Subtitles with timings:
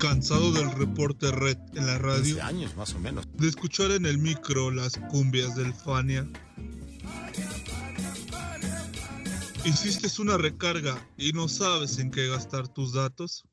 [0.00, 2.22] ¿Cansado del reporte red en la radio?
[2.22, 3.28] 15 años más o menos.
[3.34, 6.26] ¿De escuchar en el micro las cumbias del Fania?
[9.66, 13.44] ¿Hiciste una recarga y no sabes en qué gastar tus datos?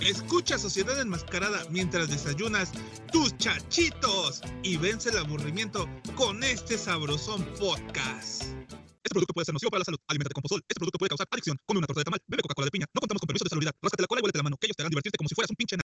[0.00, 2.72] Escucha Sociedad Enmascarada mientras desayunas
[3.10, 8.44] tus chachitos y vence el aburrimiento con este sabrosón podcast.
[9.16, 9.98] Producto puede ser nocivo para la salud.
[10.08, 10.60] Aliméntate con pozol.
[10.68, 11.56] Este producto puede causar adicción.
[11.64, 12.20] Come una torta de tamal.
[12.26, 12.86] Bebe Coca-Cola de piña.
[12.92, 13.72] No contamos con permiso de salubridad.
[13.80, 14.56] Ráscate la cola y huélete la mano.
[14.60, 15.76] Que ellos te harán divertirte como si fueras un pinche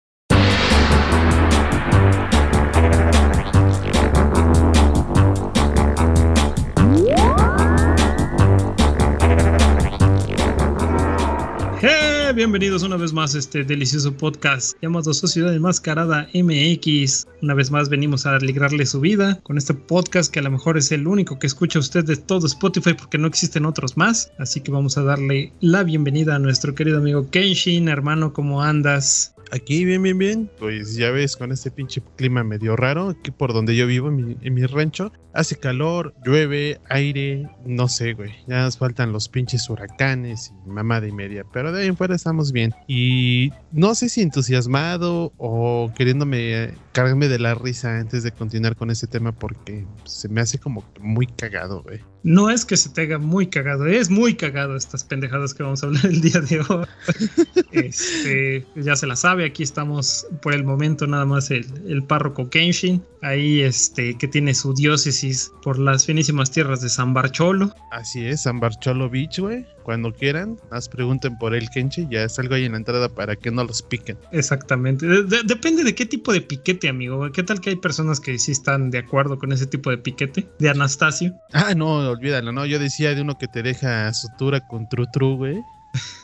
[12.42, 17.28] bienvenidos una vez más a este delicioso podcast llamado Sociedad Enmascarada MX.
[17.44, 20.76] Una vez más venimos a alegrarle su vida con este podcast que a lo mejor
[20.76, 24.32] es el único que escucha usted de todo Spotify porque no existen otros más.
[24.40, 27.88] Así que vamos a darle la bienvenida a nuestro querido amigo Kenshin.
[27.88, 29.31] Hermano, ¿cómo andas?
[29.52, 30.52] Aquí bien, bien, bien.
[30.60, 34.16] Pues ya ves, con este pinche clima medio raro, aquí por donde yo vivo, en
[34.16, 38.32] mi, en mi rancho, hace calor, llueve, aire, no sé, güey.
[38.48, 42.16] Ya nos faltan los pinches huracanes y mamada y media, pero de ahí en fuera
[42.16, 42.74] estamos bien.
[42.88, 48.92] Y no sé si entusiasmado o queriéndome cargarme de la risa antes de continuar con
[48.92, 52.00] este tema porque se me hace como muy cagado, güey.
[52.24, 55.82] No es que se te haga muy cagado, es muy cagado estas pendejadas que vamos
[55.82, 56.86] a hablar el día de hoy.
[57.72, 62.50] este, ya se la sabe, aquí estamos por el momento nada más el, el párroco
[62.50, 67.74] Kenshin, ahí este, que tiene su diócesis por las finísimas tierras de San Barcholo.
[67.92, 69.66] Así es, San Barcholo Beach, güey.
[69.84, 73.50] Cuando quieran, nos pregunten por el Kenchi, ya salgo ahí en la entrada para que
[73.50, 74.16] no los piquen.
[74.32, 75.08] Exactamente.
[75.08, 77.32] De- de- depende de qué tipo de piquete, amigo.
[77.32, 80.48] ¿Qué tal que hay personas que sí están de acuerdo con ese tipo de piquete?
[80.60, 81.34] De Anastasio.
[81.52, 82.66] Ah, no, olvídalo, no.
[82.68, 85.60] Yo decía de uno que te deja sutura con tru tru, güey.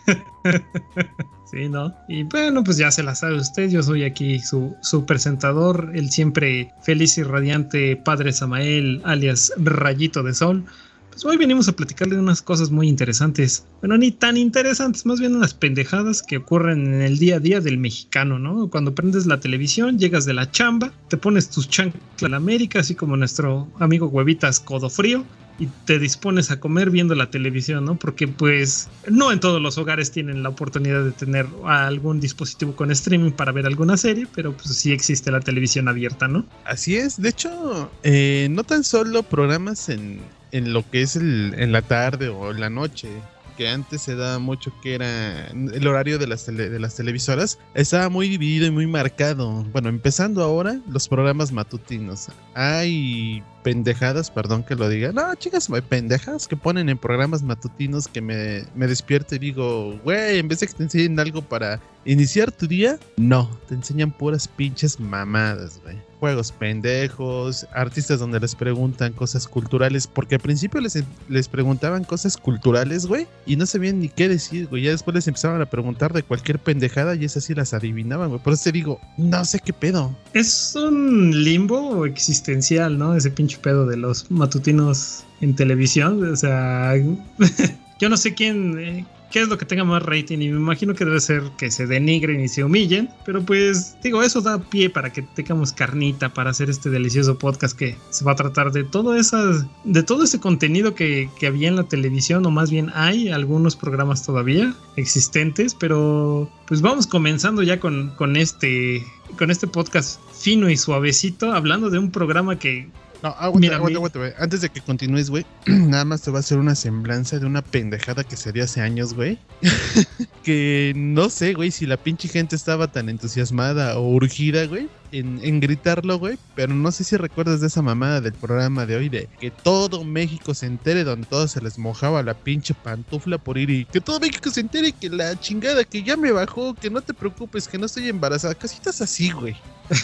[1.50, 1.96] Sí, ¿no?
[2.10, 3.70] Y bueno, pues ya se la sabe usted.
[3.70, 10.24] Yo soy aquí su, su presentador, el siempre feliz y radiante Padre Samael, alias Rayito
[10.24, 10.66] de Sol.
[11.10, 13.66] Pues hoy venimos a platicarle de unas cosas muy interesantes.
[13.82, 17.60] Bueno, ni tan interesantes, más bien unas pendejadas que ocurren en el día a día
[17.62, 18.70] del mexicano, ¿no?
[18.70, 22.94] Cuando prendes la televisión, llegas de la chamba, te pones tus chanclas la América, así
[22.94, 25.26] como nuestro amigo Huevitas Codo Frío,
[25.60, 27.96] y te dispones a comer viendo la televisión, ¿no?
[27.98, 32.92] Porque pues no en todos los hogares tienen la oportunidad de tener algún dispositivo con
[32.92, 36.46] streaming para ver alguna serie, pero pues sí existe la televisión abierta, ¿no?
[36.66, 37.20] Así es.
[37.22, 40.20] De hecho, eh, no tan solo programas en,
[40.52, 43.10] en lo que es el, en la tarde o en la noche,
[43.58, 47.58] que antes se daba mucho que era el horario de las, tele- de las televisoras,
[47.74, 49.64] estaba muy dividido y muy marcado.
[49.74, 52.28] Bueno, empezando ahora, los programas matutinos.
[52.54, 55.12] Hay pendejadas, perdón que lo diga.
[55.12, 60.00] No, chicas, hay pendejadas que ponen en programas matutinos que me, me despierto y digo,
[60.04, 64.12] güey, en vez de que te enseñen algo para iniciar tu día, no, te enseñan
[64.12, 65.98] puras pinches mamadas, güey.
[66.20, 72.38] Juegos pendejos, artistas donde les preguntan cosas culturales, porque al principio les, les preguntaban cosas
[72.38, 74.84] culturales, güey, y no sabían ni qué decir, güey.
[74.84, 78.42] Ya después les empezaban a preguntar de cualquier pendejada y esas sí las adivinaban, güey.
[78.42, 80.16] Por eso te digo, no sé qué pedo.
[80.34, 83.16] Es un limbo existencial, ¿no?
[83.16, 86.24] Ese pinche pedo de los matutinos en televisión.
[86.32, 86.94] O sea,
[88.00, 90.94] yo no sé quién, eh, qué es lo que tenga más rating y me imagino
[90.94, 93.10] que debe ser que se denigren y se humillen.
[93.26, 97.78] Pero pues digo, eso da pie para que tengamos carnita para hacer este delicioso podcast
[97.78, 101.68] que se va a tratar de todo esas, de todo ese contenido que, que había
[101.68, 107.64] en la televisión o más bien hay algunos programas todavía existentes, pero pues vamos comenzando
[107.64, 109.04] ya con, con este
[109.38, 112.90] con este podcast fino y suavecito, hablando de un programa que
[113.24, 114.34] No, aguanta, Mira, aguanta, mi- aguanta, güey.
[114.38, 117.62] Antes de que continúes, güey, nada más te va a hacer una semblanza de una
[117.64, 119.40] pendejada que sería hace años, güey.
[120.44, 125.40] que no sé, güey, si la pinche gente estaba tan entusiasmada o urgida, güey, en,
[125.44, 126.38] en gritarlo, güey.
[126.56, 130.04] Pero no sé si recuerdas de esa mamada del programa de hoy, de que todo
[130.04, 134.02] México se entere, donde todo se les mojaba la pinche pantufla por ir y que
[134.02, 137.68] todo México se entere que la chingada, que ya me bajó, que no te preocupes,
[137.68, 138.56] que no estoy embarazada.
[138.56, 139.56] Casitas así, güey.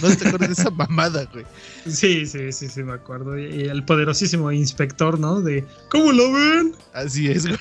[0.02, 1.46] No te acuerdas de esa mamada, güey.
[1.88, 3.38] sí, sí, sí, sí, me acuerdo.
[3.38, 5.42] Y el poderosísimo inspector, ¿no?
[5.42, 6.74] De ¿Cómo lo ven?
[6.94, 7.60] Así es, güey.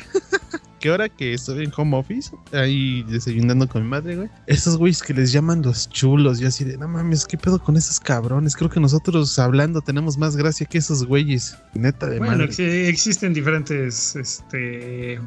[0.82, 4.28] Que ahora que estoy en home office, ahí desayunando con mi madre, güey.
[4.48, 7.76] Esos güeyes que les llaman los chulos, y así de, no mames, ¿qué pedo con
[7.76, 8.56] esos cabrones?
[8.56, 11.56] Creo que nosotros hablando tenemos más gracia que esos güeyes.
[11.74, 12.44] Neta de Bueno, madre.
[12.46, 15.20] ex- existen diferentes este, eh,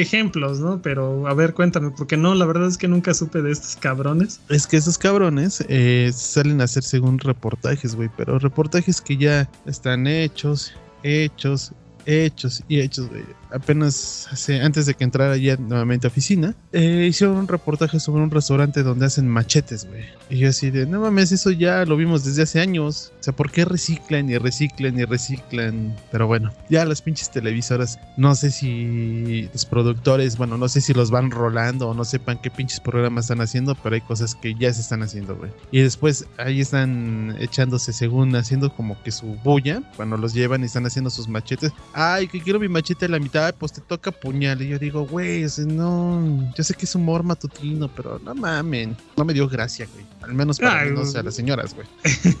[0.00, 0.80] ejemplos, ¿no?
[0.80, 4.40] Pero a ver, cuéntame, porque no, la verdad es que nunca supe de estos cabrones.
[4.48, 9.50] Es que esos cabrones eh, salen a hacer según reportajes, güey, pero reportajes que ya
[9.66, 10.72] están hechos,
[11.02, 11.72] hechos,
[12.06, 13.24] hechos y hechos, güey.
[13.52, 14.28] Apenas
[14.62, 18.82] antes de que entrara ya nuevamente a oficina, eh, hicieron un reportaje sobre un restaurante
[18.82, 20.04] donde hacen machetes, güey.
[20.28, 23.12] Y yo así de, no mames, eso ya lo vimos desde hace años.
[23.20, 25.96] O sea, ¿por qué reciclan y reciclan y reciclan?
[26.10, 30.92] Pero bueno, ya las pinches televisoras, no sé si los productores, bueno, no sé si
[30.94, 34.54] los van rolando o no sepan qué pinches programas están haciendo, pero hay cosas que
[34.54, 35.50] ya se están haciendo, güey.
[35.70, 40.66] Y después ahí están echándose según haciendo como que su bulla, cuando los llevan y
[40.66, 41.72] están haciendo sus machetes.
[41.92, 44.62] Ay, que quiero mi machete a la mitad, pues te toca puñal.
[44.62, 49.24] Y yo digo, güey, no, yo sé que es humor matutino, pero no mamen, no
[49.24, 50.06] me dio gracia, güey.
[50.22, 51.86] Al menos para no sé, a las señoras, güey.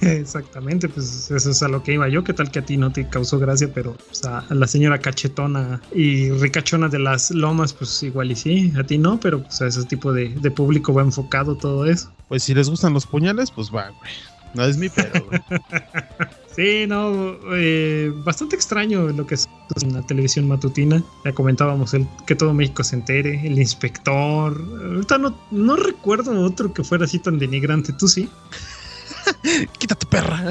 [0.00, 2.24] Exactamente, pues eso es a lo que iba yo.
[2.24, 3.70] ¿Qué tal que a ti no te causó gracia?
[3.72, 8.72] Pero pues, a la señora cachetona y ricachona de las lomas, pues igual y sí.
[8.78, 12.12] A ti no, pero pues a ese tipo de, de público va enfocado todo eso.
[12.28, 14.10] Pues si les gustan los puñales, pues va, güey.
[14.54, 15.40] No es mi pedo, güey.
[16.56, 19.46] Sí, no, eh, bastante extraño lo que es
[19.92, 21.02] la televisión matutina.
[21.22, 24.58] Ya comentábamos el que todo México se entere, el inspector.
[24.82, 28.30] Ahorita no, no recuerdo otro que fuera así tan denigrante, ¿tú sí?
[29.78, 30.50] Quítate, perra.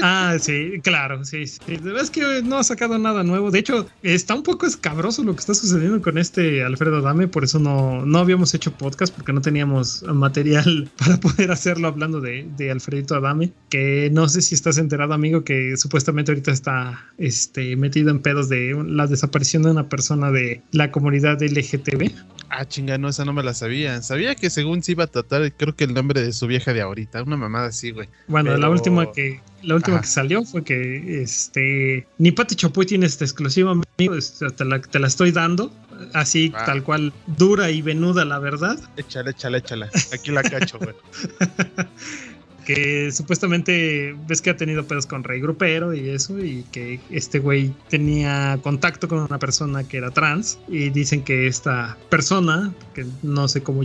[0.00, 1.60] Ah, sí, claro, sí, sí.
[2.00, 3.50] Es que no ha sacado nada nuevo.
[3.50, 7.28] De hecho, está un poco escabroso lo que está sucediendo con este Alfredo Dame.
[7.28, 12.20] Por eso no, no habíamos hecho podcast, porque no teníamos material para poder hacerlo hablando
[12.20, 13.52] de, de Alfredito Adame.
[13.68, 18.48] Que no sé si estás enterado, amigo, que supuestamente ahorita está este, metido en pedos
[18.48, 22.12] de la desaparición de una persona de la comunidad LGTB.
[22.54, 24.02] Ah, chinga, no, esa no me la sabía.
[24.02, 26.82] Sabía que según se iba a tratar, creo que el nombre de su vieja de
[26.82, 28.10] ahorita, una mamada así, güey.
[28.28, 33.06] Bueno, la última que la última que salió fue que este ni Pati Chapoy tiene
[33.06, 34.16] esta exclusiva, amigo,
[34.56, 35.72] te, la, te la estoy dando,
[36.12, 39.86] así tal cual, dura y venuda la verdad, Échale, échale, échale.
[40.12, 40.94] Aquí la cacho, güey.
[42.64, 47.38] que supuestamente ves que ha tenido pedos con Rey Grupero y eso, y que este
[47.38, 53.06] güey tenía contacto con una persona que era trans, y dicen que esta persona, que
[53.22, 53.82] no sé cómo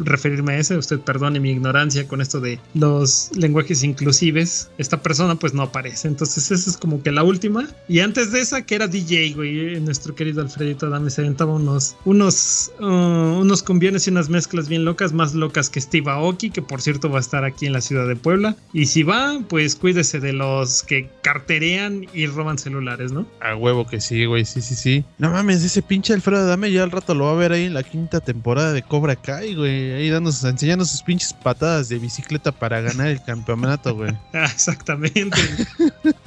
[0.00, 5.34] referirme a ese, usted perdone mi ignorancia con esto de los lenguajes inclusives, esta persona
[5.34, 8.74] pues no aparece, entonces esa es como que la última, y antes de esa que
[8.74, 14.10] era DJ, güey, nuestro querido Alfredito Adame se aventaba unos, unos, uh, unos cumbiones y
[14.10, 17.44] unas mezclas bien locas, más locas que Steve Aoki, que por cierto va a estar
[17.44, 18.56] aquí en la ciudad de Puebla.
[18.72, 23.26] Y si va, pues cuídese de los que carterean y roban celulares, ¿no?
[23.40, 25.04] A huevo que sí, güey, sí, sí, sí.
[25.18, 27.74] No mames, ese pinche Alfredo Dame ya al rato lo va a ver ahí en
[27.74, 29.92] la quinta temporada de Cobra Kai, güey.
[29.92, 34.12] Ahí dándonos, enseñando sus pinches patadas de bicicleta para ganar el campeonato, güey.
[34.32, 35.38] Ah, exactamente.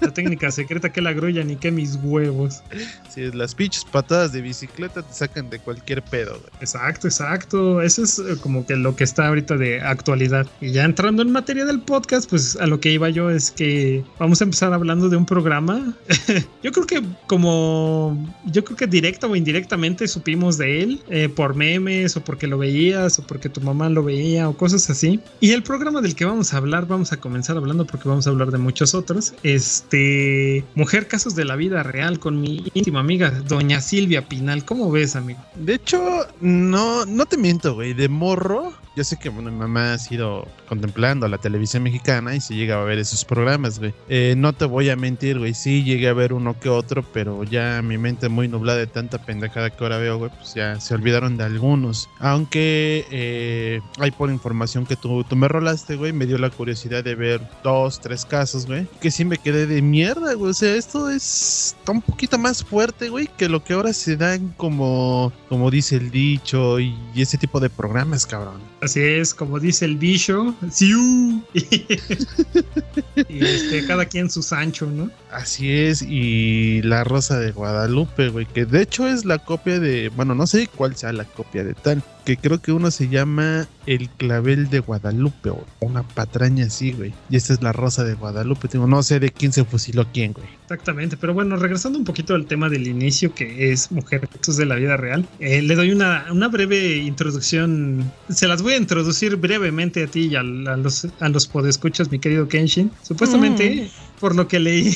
[0.01, 2.61] la técnica secreta que la grulla ni que mis huevos.
[3.09, 6.51] Sí, las pinches patadas de bicicleta te sacan de cualquier pedo, güey.
[6.59, 7.81] Exacto, exacto.
[7.81, 10.47] Eso es eh, como que lo que está ahorita de actualidad.
[10.61, 14.03] Y ya entrando en materia del podcast, pues a lo que iba yo es que
[14.19, 15.93] vamos a empezar hablando de un programa.
[16.63, 21.55] yo creo que como, yo creo que directa o indirectamente supimos de él eh, por
[21.55, 25.19] memes o porque lo veías o porque tu mamá lo veía o cosas así.
[25.39, 28.29] Y el programa del que vamos a hablar, vamos a comenzar hablando porque vamos a
[28.29, 29.33] hablar de muchos otros.
[29.43, 34.65] Este, Mujer Casos de la Vida Real con mi íntima amiga, doña Silvia Pinal.
[34.65, 35.39] ¿Cómo ves, amigo?
[35.55, 36.01] De hecho,
[36.41, 37.93] no, no te miento, güey.
[37.93, 42.41] De morro, yo sé que bueno, mi mamá ha sido contemplando la televisión mexicana y
[42.41, 43.93] se llega a ver esos programas, güey.
[44.09, 45.53] Eh, no te voy a mentir, güey.
[45.53, 49.19] Sí llegué a ver uno que otro, pero ya mi mente muy nublada de tanta
[49.19, 52.09] pendejada que ahora veo, güey, pues ya se olvidaron de algunos.
[52.19, 57.03] Aunque eh, hay por información que tú, tú me rolaste, güey, me dio la curiosidad
[57.03, 58.87] de ver dos, tres casos, güey.
[59.01, 60.51] Que sí me quedé de mierda, güey.
[60.51, 64.53] O sea, esto es un poquito más fuerte, güey, que lo que ahora se dan
[64.57, 68.61] como, como dice el dicho y, ese tipo de programas, cabrón.
[68.81, 71.41] Así es, como dice el bicho, ¡siu!
[71.53, 71.62] y
[73.15, 75.09] este, cada quien su Sancho, ¿no?
[75.33, 80.09] Así es, y La Rosa de Guadalupe, güey, que de hecho es la copia de,
[80.09, 83.67] bueno, no sé cuál sea la copia de tal, que creo que uno se llama
[83.87, 88.13] El Clavel de Guadalupe, o una patraña así, güey, y esta es La Rosa de
[88.13, 90.45] Guadalupe, digo, no sé de quién se fusiló quién, güey.
[90.63, 94.67] Exactamente, pero bueno, regresando un poquito al tema del inicio, que es Mujer Casos de
[94.67, 99.35] la Vida Real, eh, le doy una, una breve introducción, se las voy a introducir
[99.35, 102.91] brevemente a ti y a, los, a los podescuchas, mi querido Kenshin.
[103.01, 103.89] Supuestamente,
[104.23, 104.95] por lo que leí,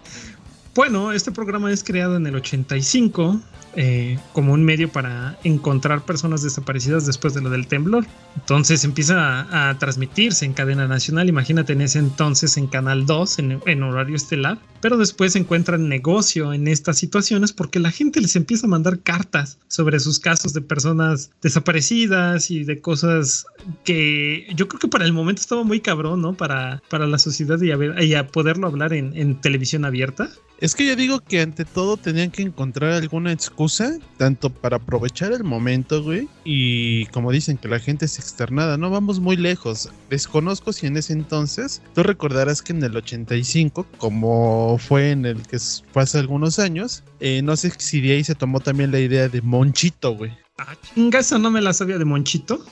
[0.74, 3.38] bueno, este programa es creado en el 85
[3.76, 8.06] eh, como un medio para encontrar personas desaparecidas después de lo del temblor.
[8.36, 13.60] Entonces empieza a, transmitirse en cadena nacional, imagínate en ese entonces en Canal 2, en,
[13.66, 18.66] en horario estelar, pero después encuentran negocio en estas situaciones porque la gente les empieza
[18.66, 23.46] a mandar cartas sobre sus casos de personas desaparecidas y de cosas
[23.84, 26.34] que yo creo que para el momento estaba muy cabrón, ¿no?
[26.34, 30.30] Para, para la sociedad y a, poderlo hablar en televisión abierta.
[30.60, 35.32] Es que yo digo que ante todo tenían que encontrar alguna excusa, tanto para aprovechar
[35.32, 39.88] el momento, güey, y como dicen que la gente es externada, no vamos muy lejos.
[40.10, 45.42] Desconozco si en ese entonces, tú recordarás que en el 85, como fue en el
[45.42, 49.28] que fue algunos años, eh, no sé si de ahí se tomó también la idea
[49.28, 50.32] de Monchito, güey.
[50.58, 52.64] Ah, chinga, eso no me la sabía de Monchito.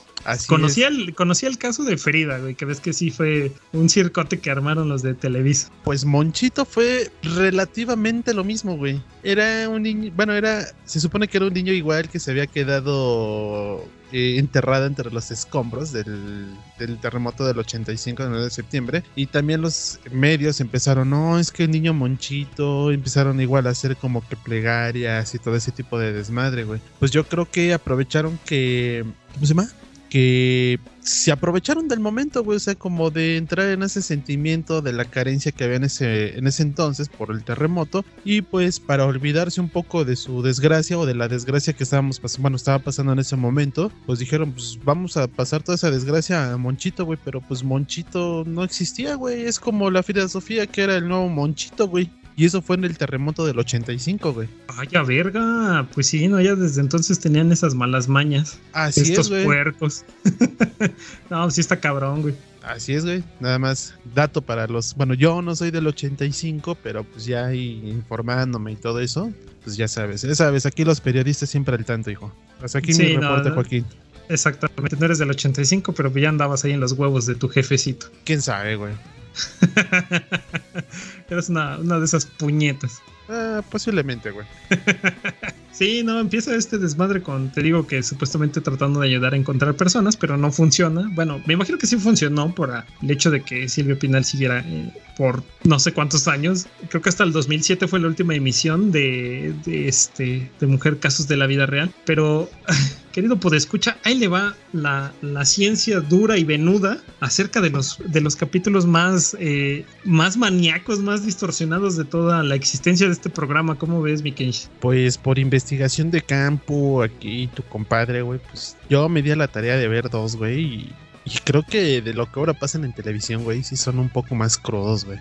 [0.47, 4.39] conocía, el, conocía el caso de Frida, güey, que ves que sí fue un circote
[4.39, 5.71] que armaron los de Televisa.
[5.85, 9.01] Pues Monchito fue relativamente lo mismo, güey.
[9.23, 12.45] Era un niño, bueno, era, se supone que era un niño igual que se había
[12.45, 16.57] quedado eh, enterrada entre los escombros del,
[17.01, 19.03] terremoto del 85 de 9 de septiembre.
[19.15, 23.97] Y también los medios empezaron, no, es que el niño Monchito, empezaron igual a hacer
[23.97, 26.79] como que plegarias y todo ese tipo de desmadre, güey.
[26.99, 29.69] Pues yo creo que aprovecharon que, ¿cómo se llama?
[30.09, 34.93] Que se aprovecharon del momento, güey, o sea, como de entrar en ese sentimiento de
[34.93, 39.05] la carencia que había en ese, en ese entonces por el terremoto y pues para
[39.05, 42.79] olvidarse un poco de su desgracia o de la desgracia que estábamos pasando, bueno, estaba
[42.79, 47.05] pasando en ese momento, pues dijeron, pues vamos a pasar toda esa desgracia a Monchito,
[47.05, 51.29] güey, pero pues Monchito no existía, güey, es como la filosofía que era el nuevo
[51.29, 52.09] Monchito, güey.
[52.37, 54.47] Y eso fue en el terremoto del 85, güey.
[54.67, 55.87] Vaya verga.
[55.91, 58.59] Pues sí, no, ya desde entonces tenían esas malas mañas.
[58.73, 59.43] Así estos es, güey.
[59.45, 60.05] puercos.
[61.31, 62.35] no, sí está cabrón, güey.
[62.61, 63.23] Así es, güey.
[63.39, 64.93] Nada más dato para los.
[64.95, 69.75] Bueno, yo no soy del 85, pero pues ya ahí informándome y todo eso, pues
[69.75, 70.21] ya sabes.
[70.21, 72.31] Ya sabes, aquí los periodistas siempre al tanto, hijo.
[72.59, 73.85] Pues aquí mi reporte, Joaquín.
[74.29, 78.07] Exactamente, no eres del 85, pero ya andabas ahí en los huevos de tu jefecito.
[78.25, 78.93] ¿Quién sabe, güey?
[81.29, 83.01] Eres una, una de esas puñetas.
[83.29, 84.45] Ah, posiblemente, güey.
[85.71, 89.75] sí, no, empieza este desmadre con, te digo que supuestamente tratando de ayudar a encontrar
[89.75, 91.09] personas, pero no funciona.
[91.13, 94.93] Bueno, me imagino que sí funcionó por el hecho de que Silvia Pinal siguiera eh,
[95.17, 96.67] por no sé cuántos años.
[96.89, 101.27] Creo que hasta el 2007 fue la última emisión de, de este, de Mujer Casos
[101.27, 101.91] de la Vida Real.
[102.05, 102.49] Pero
[103.17, 105.11] querido escucha, ahí le va la,
[105.43, 111.25] ciencia dura y venuda acerca de los, de los capítulos más, eh, más maníacos, más
[111.25, 113.73] distorsionados de toda la existencia de este programa.
[113.73, 114.35] ¿Cómo ves, mi
[114.79, 119.47] Pues por investigación de campo, aquí tu compadre, güey, pues yo me di a la
[119.47, 120.93] tarea de ver dos, güey,
[121.25, 124.35] y creo que de lo que ahora pasan en televisión, güey, sí son un poco
[124.35, 125.17] más crudos, güey.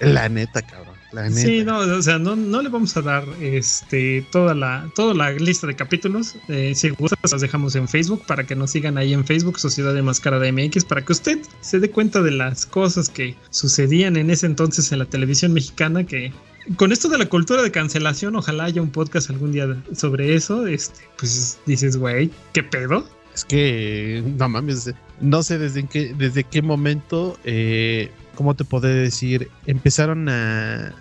[0.00, 0.97] La neta, cabrón.
[1.32, 5.32] Sí, no, o sea, no, no, le vamos a dar este toda la, toda la
[5.32, 6.36] lista de capítulos.
[6.48, 9.94] Eh, si gusta, los dejamos en Facebook para que nos sigan ahí en Facebook, Sociedad
[9.94, 14.30] de de MX, para que usted se dé cuenta de las cosas que sucedían en
[14.30, 16.32] ese entonces en la televisión mexicana que
[16.76, 20.66] con esto de la cultura de cancelación, ojalá haya un podcast algún día sobre eso.
[20.66, 23.06] Este, pues dices, güey, ¿qué pedo?
[23.34, 28.86] Es que, no mames, no sé desde qué, desde qué momento eh, ¿cómo te puedo
[28.86, 29.48] decir?
[29.66, 30.94] Empezaron a,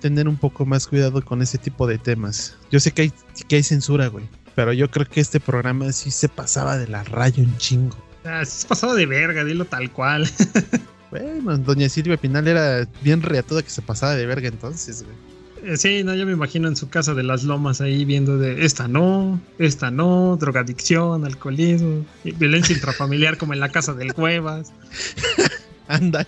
[0.00, 2.56] tener un poco más cuidado con ese tipo de temas.
[2.70, 3.12] Yo sé que hay,
[3.48, 4.24] que hay censura, güey,
[4.54, 7.96] pero yo creo que este programa sí se pasaba de la raya un chingo.
[8.24, 10.28] Ah, sí se pasaba de verga, dilo tal cual.
[11.10, 15.32] bueno, doña Silvia Pinal era bien reatuda que se pasaba de verga entonces, güey.
[15.64, 18.64] Eh, sí, no, yo me imagino en su casa de las lomas ahí viendo de
[18.64, 24.72] esta no, esta no, drogadicción, alcoholismo, violencia intrafamiliar como en la casa del Cuevas.
[25.88, 26.26] Ándale.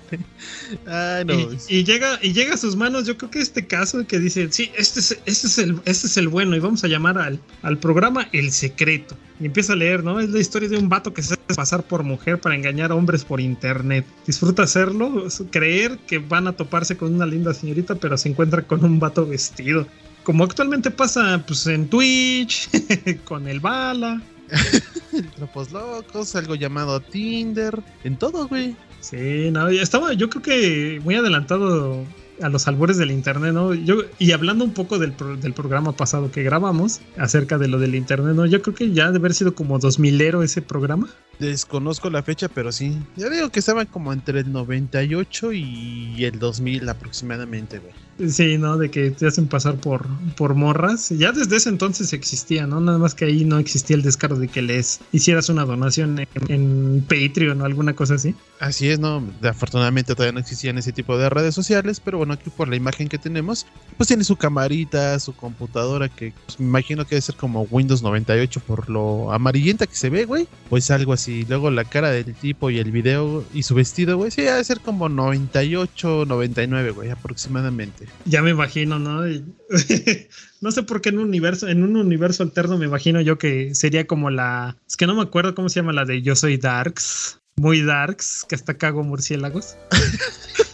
[1.69, 4.71] y, llega, y llega a sus manos, yo creo que este caso que dice, sí,
[4.77, 7.79] este es, este es, el, este es el bueno, y vamos a llamar al, al
[7.79, 9.17] programa El Secreto.
[9.41, 10.21] Y empieza a leer, ¿no?
[10.21, 12.95] Es la historia de un vato que se hace pasar por mujer para engañar a
[12.95, 14.07] hombres por internet.
[14.27, 18.85] Disfruta hacerlo, creer que van a toparse con una linda señorita, pero se encuentra con
[18.85, 19.87] un vato vestido.
[20.23, 22.71] Como actualmente pasa pues en Twitch,
[23.25, 24.23] con el bala.
[25.37, 28.77] Tropos locos, algo llamado Tinder, en todo, güey.
[29.05, 32.07] Sí, no, estaba yo creo que muy adelantado
[32.41, 33.75] a los albores del internet, ¿no?
[33.75, 37.95] Yo, y hablando un poco del, del, programa pasado que grabamos acerca de lo del
[37.95, 38.47] internet, ¿no?
[38.47, 41.09] Yo creo que ya debe haber sido como 2000ero ese programa.
[41.39, 42.99] Desconozco la fecha, pero sí.
[43.17, 47.93] Ya digo que estaban como entre el 98 y el 2000 aproximadamente, güey.
[48.29, 48.79] Sí, ¿no?
[48.79, 51.11] De que te hacen pasar por, por morras.
[51.11, 52.81] Ya desde ese entonces existía, ¿no?
[52.81, 57.05] Nada más que ahí no existía el descaro de que les hicieras una donación en,
[57.09, 58.35] Patreon o alguna cosa así.
[58.61, 59.23] Así es, ¿no?
[59.43, 63.09] Afortunadamente todavía no existían ese tipo de redes sociales, pero bueno, aquí por la imagen
[63.09, 67.35] que tenemos, pues tiene su camarita, su computadora, que pues, me imagino que debe ser
[67.35, 70.47] como Windows 98 por lo amarillenta que se ve, güey.
[70.71, 71.24] Pues algo así.
[71.49, 74.81] Luego la cara del tipo y el video y su vestido, güey, sí, debe ser
[74.81, 78.07] como 98, 99, güey, aproximadamente.
[78.25, 79.23] Ya me imagino, ¿no?
[80.61, 83.75] no sé por qué en un universo, en un universo alterno me imagino yo que
[83.75, 84.77] sería como la.
[84.87, 87.41] Es que no me acuerdo cómo se llama la de Yo soy Darks.
[87.57, 89.77] Muy Darks, que hasta cago murciélagos.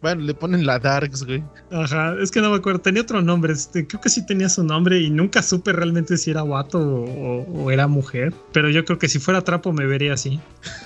[0.00, 1.42] Bueno, le ponen la Darks, güey.
[1.72, 4.62] Ajá, es que no me acuerdo, tenía otro nombre, este, creo que sí tenía su
[4.62, 8.98] nombre y nunca supe realmente si era vato o, o era mujer, pero yo creo
[8.98, 10.40] que si fuera trapo me vería así.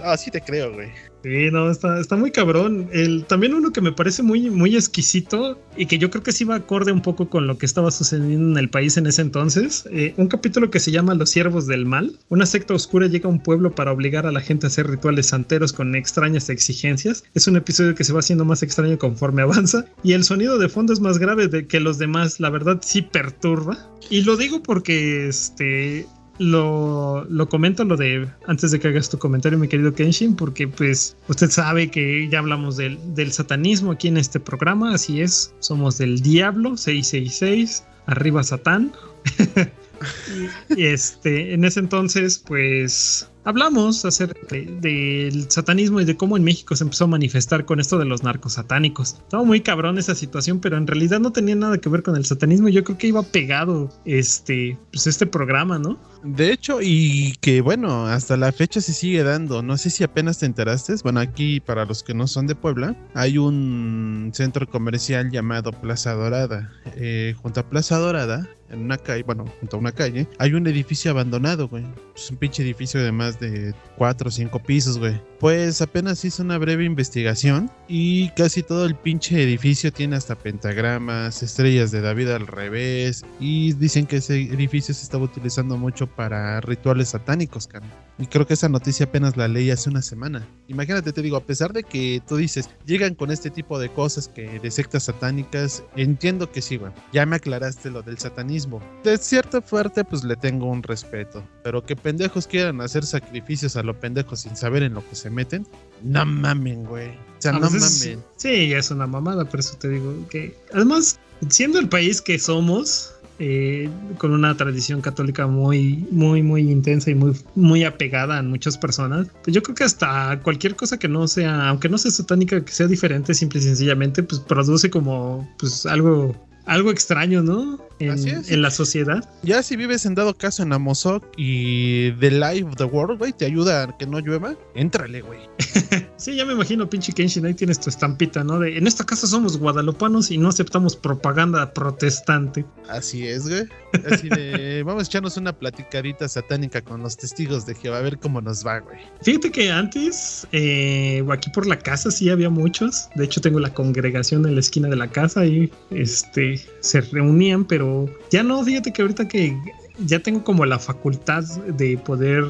[0.00, 0.90] Ah, sí te creo, güey.
[1.22, 2.88] Sí, no, está, está muy cabrón.
[3.26, 6.56] También uno que me parece muy, muy exquisito y que yo creo que sí va
[6.56, 9.88] acorde un poco con lo que estaba sucediendo en el país en ese entonces.
[9.90, 12.16] Eh, un capítulo que se llama Los siervos del mal.
[12.28, 15.26] Una secta oscura llega a un pueblo para obligar a la gente a hacer rituales
[15.26, 17.24] santeros con extrañas exigencias.
[17.34, 20.68] Es un episodio que se va haciendo más extraño conforme avanza y el sonido de
[20.68, 22.38] fondo es más grave de que los demás.
[22.38, 23.76] La verdad sí perturba.
[24.10, 26.06] Y lo digo porque este
[26.38, 30.68] lo, lo, comento lo de antes de que hagas tu comentario, mi querido Kenshin, porque
[30.68, 35.54] pues usted sabe que ya hablamos del, del satanismo aquí en este programa, así es,
[35.58, 38.92] somos del diablo 666, arriba Satán.
[40.76, 46.76] y, este, en ese entonces, pues hablamos acerca del satanismo y de cómo en México
[46.76, 49.14] se empezó a manifestar con esto de los narcos satánicos.
[49.14, 52.26] Estaba muy cabrón esa situación, pero en realidad no tenía nada que ver con el
[52.26, 52.68] satanismo.
[52.68, 55.98] Yo creo que iba pegado este, pues este programa, ¿no?
[56.22, 59.62] De hecho, y que bueno, hasta la fecha se sigue dando.
[59.62, 60.96] No sé si apenas te enteraste.
[61.02, 66.12] Bueno, aquí para los que no son de Puebla, hay un centro comercial llamado Plaza
[66.12, 66.70] Dorada.
[66.96, 70.66] Eh, junto a Plaza Dorada, en una calle, bueno, junto a una calle, hay un
[70.66, 71.84] edificio abandonado, güey.
[72.14, 75.20] Es un pinche edificio de más de 4 o 5 pisos, güey.
[75.40, 81.42] Pues apenas hice una breve investigación y casi todo el pinche edificio tiene hasta pentagramas,
[81.42, 86.60] estrellas de David al revés y dicen que ese edificio se estaba utilizando mucho para
[86.60, 87.86] rituales satánicos, cara.
[88.18, 90.46] Y creo que esa noticia apenas la leí hace una semana.
[90.66, 94.26] Imagínate, te digo, a pesar de que tú dices, llegan con este tipo de cosas
[94.26, 96.90] que de sectas satánicas, entiendo que sí, güey.
[97.12, 98.82] Ya me aclaraste lo del satanismo.
[99.04, 101.44] De cierta fuerte, pues le tengo un respeto.
[101.62, 105.30] Pero que pendejos quieran hacer sacrificios a lo pendejos sin saber en lo que se
[105.30, 105.66] meten,
[106.02, 107.08] no mamen, güey.
[107.08, 108.22] O sea, no mamen.
[108.36, 110.56] Sí, es una mamada, por eso te digo que.
[110.72, 117.10] Además, siendo el país que somos, eh, con una tradición católica muy, muy, muy intensa
[117.10, 119.28] y muy, muy apegada a muchas personas.
[119.44, 122.72] Pues yo creo que hasta cualquier cosa que no sea, aunque no sea satánica, que
[122.72, 126.34] sea diferente, simple y sencillamente, pues produce como pues algo
[126.68, 127.78] algo extraño, ¿no?
[127.98, 129.28] En, la sociedad.
[129.42, 133.32] Ya si vives en dado caso en Amozoc y The Life of the World, güey,
[133.32, 135.40] te ayuda a que no llueva, éntrale, güey.
[136.18, 138.58] sí, ya me imagino, pinche Kenshin, ahí tienes tu estampita, ¿no?
[138.58, 142.64] De, en esta casa somos guadalupanos y no aceptamos propaganda protestante.
[142.88, 143.66] Así es, güey.
[144.10, 148.18] Así de, vamos a echarnos una platicadita satánica con los testigos de Jehová, a ver
[148.18, 148.98] cómo nos va, güey.
[149.22, 153.08] Fíjate que antes, eh, aquí por la casa sí había muchos.
[153.14, 157.64] De hecho, tengo la congregación en la esquina de la casa y este se reunían,
[157.64, 159.56] pero ya no, fíjate que ahorita que
[160.06, 162.44] ya tengo como la facultad de poder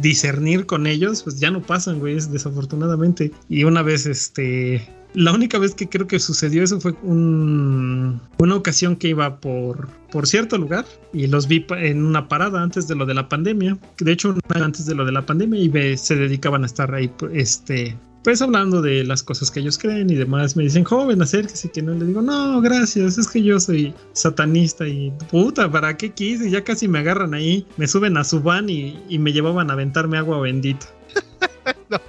[0.00, 3.32] discernir con ellos, pues ya no pasan, güey, desafortunadamente.
[3.48, 8.96] Y una vez, este, la única vez que creo que sucedió eso fue una ocasión
[8.96, 13.06] que iba por, por cierto lugar y los vi en una parada antes de lo
[13.06, 13.78] de la pandemia.
[13.98, 17.96] De hecho, antes de lo de la pandemia y se dedicaban a estar ahí, este,
[18.26, 21.80] pues hablando de las cosas que ellos creen y demás, me dicen, joven, acérquese, que
[21.80, 26.50] no le digo, no, gracias, es que yo soy satanista y puta, ¿para qué quise?
[26.50, 30.18] Ya casi me agarran ahí, me suben a su van y, me llevaban a aventarme
[30.18, 30.88] agua bendita.
[31.88, 32.00] no,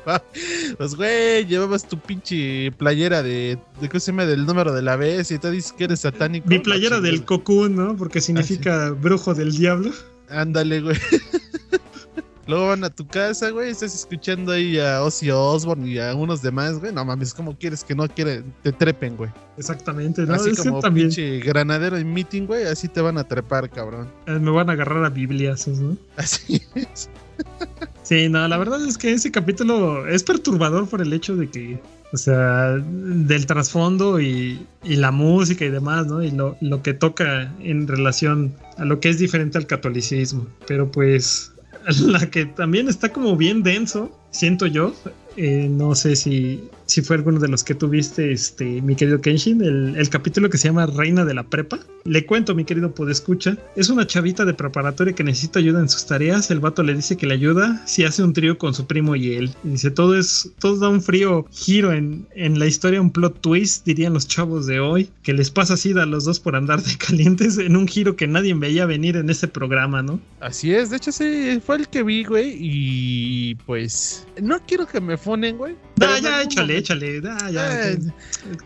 [0.80, 4.26] pues güey, llevabas tu pinche playera de, de ¿qué se llama?
[4.26, 6.50] Del número de la vez y tú dices que eres satánico.
[6.50, 7.96] Mi playera del cocoon, ¿no?
[7.96, 9.92] Porque significa brujo del diablo.
[10.30, 10.98] Ándale, güey.
[12.48, 16.42] Luego van a tu casa, güey, estás escuchando ahí a Ozzy Osbourne y a unos
[16.42, 16.94] demás, güey.
[16.94, 19.30] No mames, como quieres que no quieren, te trepen, güey.
[19.58, 20.34] Exactamente, ¿no?
[20.34, 21.08] Así como también.
[21.08, 24.08] pinche granadero en meeting, güey, así te van a trepar, cabrón.
[24.28, 25.98] Eh, me van a agarrar a bibliazos, ¿no?
[26.16, 27.10] Así es.
[28.04, 31.82] sí, no, la verdad es que ese capítulo es perturbador por el hecho de que,
[32.14, 36.24] o sea, del trasfondo y, y la música y demás, ¿no?
[36.24, 40.48] Y lo, lo que toca en relación a lo que es diferente al catolicismo.
[40.66, 41.52] Pero pues
[42.02, 44.94] la que también está como bien denso, siento yo.
[45.38, 49.62] Eh, no sé si, si fue alguno de los que tuviste, este, mi querido Kenshin,
[49.62, 51.80] el, capítulo que se llama Reina de la Prepa.
[52.06, 56.06] Le cuento, mi querido Podescucha, es una chavita de preparatoria que necesita ayuda en sus
[56.06, 56.50] tareas.
[56.50, 59.34] El vato le dice que le ayuda si hace un trío con su primo y
[59.34, 59.54] él.
[59.66, 63.42] Y dice, todo es, todo da un frío giro en, en la historia, un plot
[63.42, 66.82] twist, dirían los chavos de hoy, que les pasa así a los dos por andar
[66.82, 70.20] de calientes en un giro que nadie veía venir en ese programa, ¿no?
[70.40, 75.02] Así es, de hecho sí, fue el que vi, güey, y pues no quiero que
[75.02, 75.76] me fonen, güey.
[76.02, 77.22] Ah, ya, échale, échale.
[77.28, 77.98] Ah, ya, eh,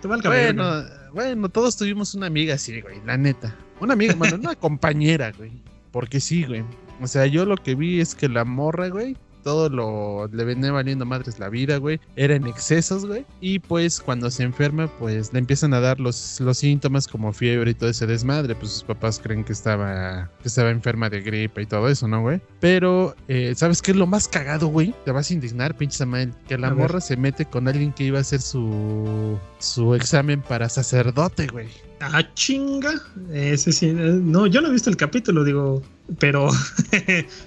[0.02, 3.56] te, bueno, bueno, todos tuvimos una amiga así, güey, la neta.
[3.80, 5.52] Una amiga, bueno, una compañera, güey.
[5.91, 6.63] Porque sí, güey.
[7.02, 10.72] O sea, yo lo que vi es que la morra, güey, todo lo le venía
[10.72, 12.00] valiendo madres la vida, güey.
[12.16, 13.26] Era en excesos, güey.
[13.42, 17.72] Y pues cuando se enferma, pues le empiezan a dar los, los síntomas como fiebre
[17.72, 18.56] y todo ese desmadre.
[18.56, 22.22] Pues sus papás creen que estaba, que estaba enferma de gripe y todo eso, ¿no,
[22.22, 22.42] güey?
[22.60, 24.94] Pero, eh, ¿sabes qué es lo más cagado, güey?
[25.06, 26.34] Te vas a indignar, pinche Samuel.
[26.48, 26.80] Que la A ver.
[26.80, 31.68] morra se mete con alguien que iba a hacer su, su examen para sacerdote, güey.
[32.00, 32.94] Ah, chinga.
[33.32, 33.88] Ese sí.
[33.88, 35.82] eh, No, yo no he visto el capítulo, digo.
[36.19, 36.50] Pero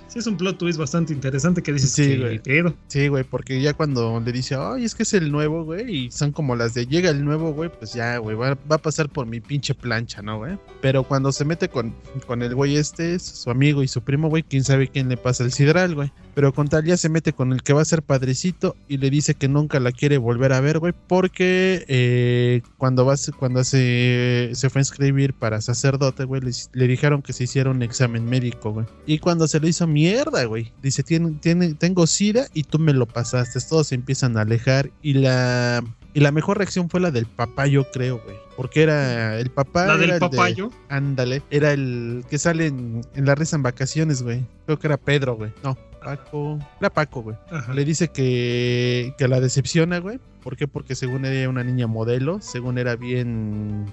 [0.08, 2.38] sí es un plot twist bastante interesante que dices, Sí, güey.
[2.42, 6.06] pero Sí, güey, porque ya cuando le dice, ay, es que es el nuevo, güey,
[6.06, 8.78] y son como las de llega el nuevo, güey, pues ya, güey, va, va a
[8.78, 10.58] pasar por mi pinche plancha, ¿no, güey?
[10.80, 11.94] Pero cuando se mete con,
[12.26, 15.44] con el güey este, su amigo y su primo, güey, quién sabe quién le pasa
[15.44, 16.12] el sidral, güey.
[16.34, 19.08] Pero con tal ya se mete con el que va a ser padrecito y le
[19.10, 24.50] dice que nunca la quiere volver a ver, güey, porque eh, cuando, va, cuando se,
[24.54, 28.24] se fue a inscribir para sacerdote, güey, le, le dijeron que se hiciera un examen
[28.24, 28.86] médico, güey.
[29.06, 32.92] Y cuando se lo hizo mierda, güey, dice, tiene, tiene, tengo sida y tú me
[32.92, 33.58] lo pasaste.
[33.68, 35.82] Todos se empiezan a alejar y la...
[36.16, 38.36] Y la mejor reacción fue la del papá, yo creo, güey.
[38.56, 39.86] Porque era el papá.
[39.86, 40.70] la era del el de- papayo.
[40.88, 41.42] Ándale.
[41.50, 44.46] Era el que sale en, en la risa en vacaciones, güey.
[44.66, 45.52] Creo que era Pedro, güey.
[45.64, 46.58] No, Paco.
[46.80, 47.36] Era Paco, güey.
[47.72, 50.18] Le dice que, que la decepciona, güey.
[50.42, 50.68] ¿Por qué?
[50.68, 53.86] Porque según era una niña modelo, según era bien,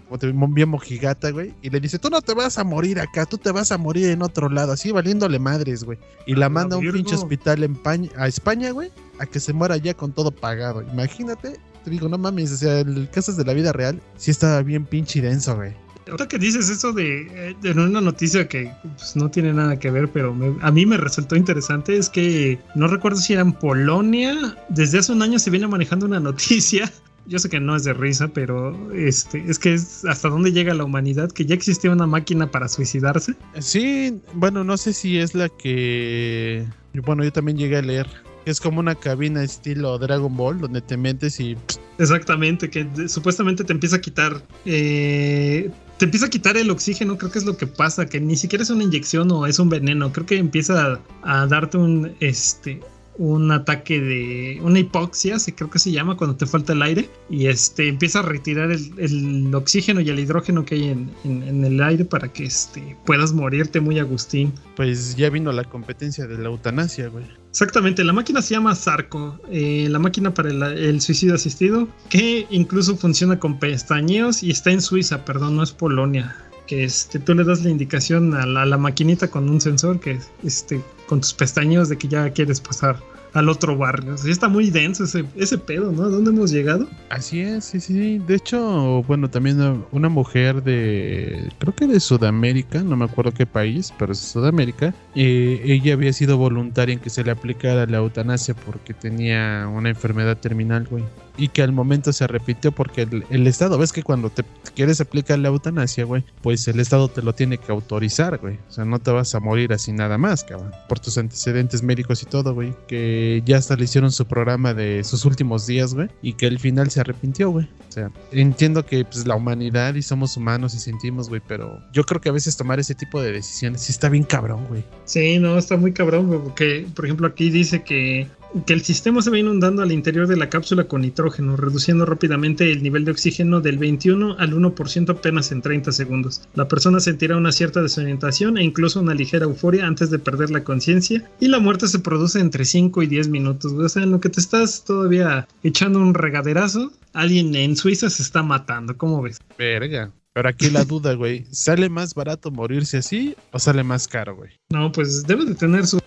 [0.50, 1.54] bien mojigata, güey.
[1.62, 4.10] Y le dice, tú no te vas a morir acá, tú te vas a morir
[4.10, 5.98] en otro lado, así valiéndole madres, güey.
[6.26, 9.40] Y la la manda a un pinche hospital en Pañ- a España, güey, a que
[9.40, 10.82] se muera ya con todo pagado.
[10.82, 14.62] Imagínate, te digo, no mames, o sea, el caso de la vida real sí estaba
[14.62, 15.72] bien pinche denso, güey.
[16.10, 19.92] Ahora que dices eso de, eh, de una noticia que pues, no tiene nada que
[19.92, 23.54] ver, pero me- a mí me resultó interesante, es que no recuerdo si era en
[23.54, 26.92] Polonia, desde hace un año se viene manejando una noticia.
[27.28, 30.74] Yo sé que no es de risa, pero este es que es hasta dónde llega
[30.74, 33.36] la humanidad, que ya existía una máquina para suicidarse.
[33.60, 36.66] Sí, bueno, no sé si es la que.
[37.06, 38.08] Bueno, yo también llegué a leer.
[38.46, 41.56] Es como una cabina estilo Dragon Ball, donde te metes y.
[42.00, 44.42] Exactamente, que supuestamente te empieza a quitar.
[44.66, 45.70] eh,
[46.02, 48.64] te empieza a quitar el oxígeno, creo que es lo que pasa, que ni siquiera
[48.64, 52.80] es una inyección o es un veneno, creo que empieza a, a darte un este
[53.18, 57.10] un ataque de una hipoxia, sí, creo que se llama cuando te falta el aire
[57.30, 61.44] y este empieza a retirar el, el oxígeno y el hidrógeno que hay en, en-
[61.44, 64.54] en el aire para que este puedas morirte muy agustín.
[64.76, 67.26] Pues ya vino la competencia de la eutanasia, güey.
[67.50, 72.48] Exactamente, la máquina se llama Sarco, eh, la máquina para el, el suicidio asistido, que
[72.50, 76.36] incluso funciona con pestañeos y está en Suiza, perdón, no es Polonia.
[76.66, 80.00] Que este, tú le das la indicación a la, a la maquinita con un sensor
[80.00, 82.96] que este, con tus pestañeos de que ya quieres pasar
[83.34, 84.14] al otro barrio.
[84.16, 86.04] O está muy denso ese, pedo, ¿no?
[86.04, 86.88] ¿A dónde hemos llegado?
[87.10, 88.18] Así es, sí, sí.
[88.20, 93.46] De hecho, bueno, también una- mujer de, creo que de Sudamérica, no me acuerdo qué
[93.46, 94.94] país, pero es Sudamérica.
[95.14, 99.90] eh, ella había sido voluntaria en que se le aplicara la eutanasia porque tenía una
[99.90, 101.04] enfermedad terminal, güey.
[101.42, 104.44] Y que al momento se arrepintió porque el, el Estado, ves que cuando te
[104.76, 108.60] quieres aplicar la eutanasia, güey, pues el Estado te lo tiene que autorizar, güey.
[108.70, 110.72] O sea, no te vas a morir así nada más, cabrón.
[110.88, 112.76] Por tus antecedentes médicos y todo, güey.
[112.88, 116.10] Que ya hasta le hicieron su programa de sus últimos días, güey.
[116.22, 117.68] Y que al final se arrepintió, güey.
[117.92, 121.42] O sea, entiendo que pues, la humanidad y somos humanos y sentimos, güey.
[121.46, 124.66] Pero yo creo que a veces tomar ese tipo de decisiones sí está bien cabrón,
[124.70, 124.86] güey.
[125.04, 128.30] Sí, no, está muy cabrón, güey, porque, por ejemplo, aquí dice que,
[128.66, 132.72] que el sistema se va inundando al interior de la cápsula con nitrógeno, reduciendo rápidamente
[132.72, 136.48] el nivel de oxígeno del 21 al 1% apenas en 30 segundos.
[136.56, 140.64] La persona sentirá una cierta desorientación e incluso una ligera euforia antes de perder la
[140.64, 143.74] conciencia, y la muerte se produce entre 5 y 10 minutos.
[143.74, 148.22] O sea, en lo que te estás todavía echando un regaderazo, alguien en Suiza se
[148.22, 149.40] está matando, ¿cómo ves?
[149.58, 150.12] Verga.
[150.34, 151.46] Pero aquí la duda, güey.
[151.52, 154.52] ¿Sale más barato morirse así o sale más caro, güey?
[154.70, 156.00] No, pues debe de tener su-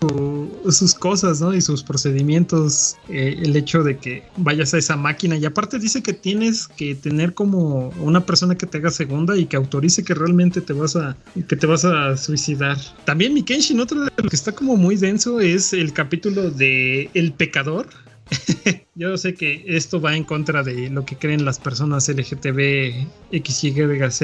[0.71, 1.53] sus cosas, ¿no?
[1.53, 5.37] Y sus procedimientos, eh, el hecho de que vayas a esa máquina.
[5.37, 9.45] Y aparte dice que tienes que tener como una persona que te haga segunda y
[9.45, 11.15] que autorice que realmente te vas a,
[11.47, 12.77] que te vas a suicidar.
[13.05, 17.11] También mi Kenshin, otro de lo que está como muy denso es el capítulo de
[17.13, 17.87] El Pecador.
[18.95, 24.21] Yo sé que esto va en contra de lo que creen las personas LGTB, XYZ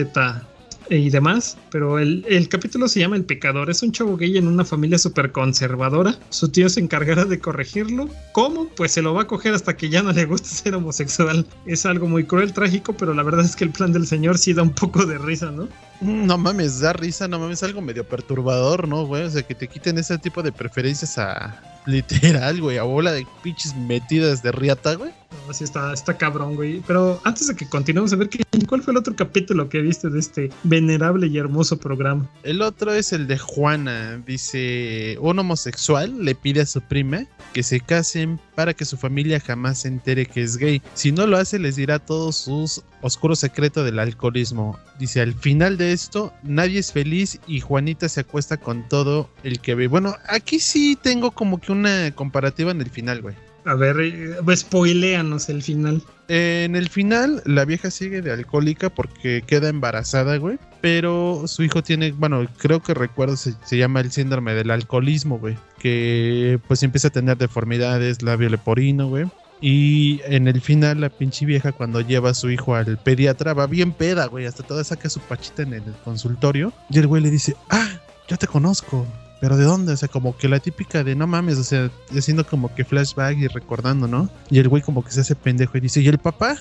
[0.98, 3.70] y demás, pero el, el capítulo se llama El Pecador.
[3.70, 6.18] Es un chavo gay en una familia súper conservadora.
[6.30, 8.10] Su tío se encargará de corregirlo.
[8.34, 8.68] ¿Cómo?
[8.76, 11.46] Pues se lo va a coger hasta que ya no le guste ser homosexual.
[11.66, 14.54] Es algo muy cruel, trágico, pero la verdad es que el plan del señor sí
[14.54, 15.68] da un poco de risa, ¿no?
[16.02, 19.24] No mames, da risa, no mames, algo medio perturbador, ¿no, güey?
[19.24, 23.26] O sea, que te quiten ese tipo de preferencias a, Literal, güey, a bola de
[23.42, 25.12] pinches metidas de riata, güey.
[25.48, 26.82] No, sí está, está cabrón, güey.
[26.88, 28.30] Pero antes de que continuemos a ver
[28.68, 32.30] cuál fue el otro capítulo que viste de este venerable y hermoso programa.
[32.44, 34.22] El otro es el de Juana.
[34.26, 39.40] Dice, un homosexual le pide a su prima que se casen para que su familia
[39.40, 40.82] jamás se entere que es gay.
[40.94, 44.78] Si no lo hace, les dirá todos sus oscuros secretos del alcoholismo.
[45.00, 49.60] Dice, al final de esto, nadie es feliz y Juanita se acuesta con todo el
[49.60, 49.88] que ve.
[49.88, 53.36] Bueno, aquí sí tengo como que una comparativa en el final, güey.
[53.66, 56.02] A ver, eh, pues, spoileanos el final.
[56.28, 60.58] En el final, la vieja sigue de alcohólica porque queda embarazada, güey.
[60.82, 65.58] Pero su hijo tiene, bueno, creo que recuerdo, se, llama el síndrome del alcoholismo, güey.
[65.78, 69.26] Que pues empieza a tener deformidades, labio leporino, güey.
[69.60, 73.68] Y en el final, la pinche vieja, cuando lleva a su hijo al pediatra, va
[73.68, 74.48] bien peda, güey.
[74.48, 76.74] Hasta toda saca su pachita en el consultorio.
[76.90, 77.90] Y el güey le dice, ah,
[78.28, 79.06] yo te conozco.
[79.42, 79.94] ¿Pero de dónde?
[79.94, 83.38] O sea, como que la típica de no mames, o sea, haciendo como que flashback
[83.40, 84.30] y recordando, ¿no?
[84.52, 86.58] Y el güey como que se hace pendejo y dice, ¿y el papá?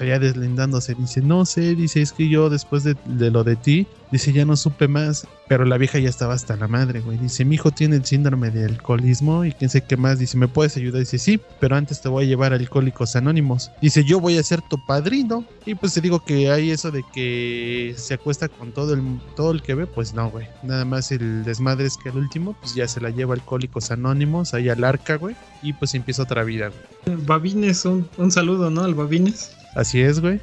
[0.00, 4.32] Ya deslindándose, dice, no sé, dice, es que yo después de, lo de ti, dice,
[4.32, 7.18] ya no supe más, pero la vieja ya estaba hasta la madre, güey.
[7.18, 10.18] Dice, mi hijo tiene el síndrome de alcoholismo y quién sé qué más.
[10.18, 11.00] Dice, ¿me puedes ayudar?
[11.00, 13.70] Dice, sí, pero antes te voy a llevar Alcohólicos Anónimos.
[13.80, 15.44] Dice, yo voy a ser tu padrino.
[15.66, 19.52] Y pues te digo que hay eso de que se acuesta con todo el, todo
[19.52, 20.48] el que ve, pues no, güey.
[20.62, 24.54] Nada más el desmadre es que el último, pues ya se la lleva Alcohólicos Anónimos,
[24.54, 25.36] ahí al arca, güey.
[25.62, 26.70] Y pues empieza otra vida,
[27.04, 27.18] güey.
[27.26, 28.82] Babines, un, un saludo, ¿no?
[28.84, 29.50] Al Babines.
[29.74, 30.40] Así es, güey.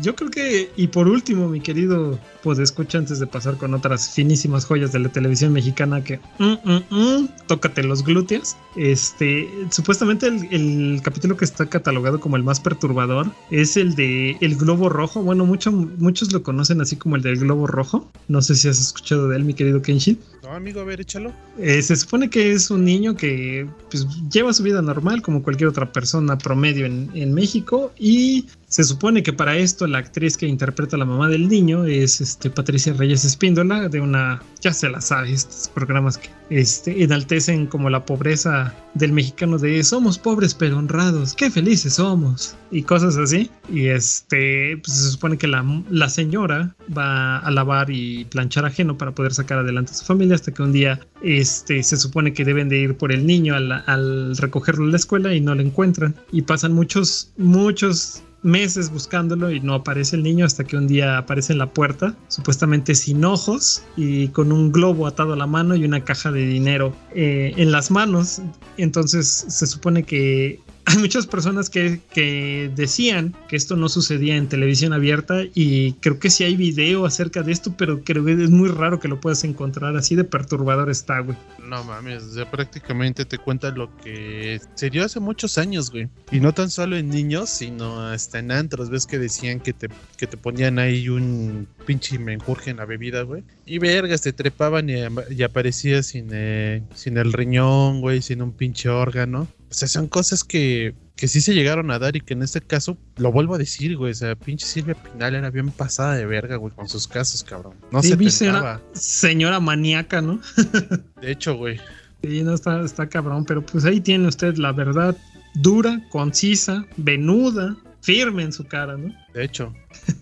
[0.00, 4.10] Yo creo que, y por último, mi querido, pues escucha antes de pasar con otras
[4.10, 8.56] finísimas joyas de la televisión mexicana que, mm, mm, mm, tócate los glúteos.
[8.76, 14.36] Este, supuestamente el, el, capítulo que está catalogado como el más perturbador es el de
[14.40, 15.22] El Globo Rojo.
[15.22, 18.10] Bueno, mucho, muchos lo conocen así como el del Globo Rojo.
[18.28, 20.18] No sé si has escuchado de él, mi querido Kenshin.
[20.42, 21.32] No, amigo, a ver, échalo.
[21.58, 25.68] Eh, se supone que es un niño que pues, lleva su vida normal como cualquier
[25.68, 30.46] otra persona promedio en, en México y se supone que para esto la actriz que
[30.46, 34.88] interpreta a la mamá del niño es este, Patricia Reyes Espíndola, de una, ya se
[34.88, 40.54] la sabe, estos programas que este, enaltecen como la pobreza del mexicano de somos pobres
[40.54, 43.50] pero honrados, qué felices somos, y cosas así.
[43.70, 48.96] Y este, pues se supone que la, la señora va a lavar y planchar ajeno
[48.96, 52.46] para poder sacar adelante a su familia hasta que un día este, se supone que
[52.46, 55.60] deben de ir por el niño al, al recogerlo en la escuela y no lo
[55.60, 56.14] encuentran.
[56.32, 61.18] Y pasan muchos, muchos meses buscándolo y no aparece el niño hasta que un día
[61.18, 65.74] aparece en la puerta, supuestamente sin ojos y con un globo atado a la mano
[65.76, 68.42] y una caja de dinero eh, en las manos.
[68.76, 74.48] Entonces se supone que hay muchas personas que, que, decían que esto no sucedía en
[74.48, 78.50] televisión abierta y creo que sí hay video acerca de esto, pero creo que es
[78.50, 81.36] muy raro que lo puedas encontrar así de perturbador está, güey.
[81.68, 86.08] No mames, ya prácticamente te cuenta lo que se dio hace muchos años, güey.
[86.30, 89.88] Y no tan solo en niños, sino hasta en antros, ves que decían que te,
[90.16, 93.44] que te ponían ahí un pinche menjurje en la bebida, güey.
[93.66, 94.94] Y vergas, te trepaban y,
[95.30, 99.48] y aparecías sin, eh, sin el riñón, güey, sin un pinche órgano.
[99.72, 102.60] O sea, son cosas que, que sí se llegaron a dar y que en este
[102.60, 106.26] caso, lo vuelvo a decir, güey, o sea, pinche Silvia Pinal era bien pasada de
[106.26, 107.72] verga, güey, con sus casos, cabrón.
[107.90, 108.82] No sí, se tentaba.
[108.92, 110.42] Señora maníaca, ¿no?
[111.22, 111.80] de hecho, güey.
[112.22, 115.16] Sí, no está, está cabrón, pero pues ahí tiene usted la verdad
[115.54, 119.10] dura, concisa, venuda, firme en su cara, ¿no?
[119.34, 119.72] De hecho.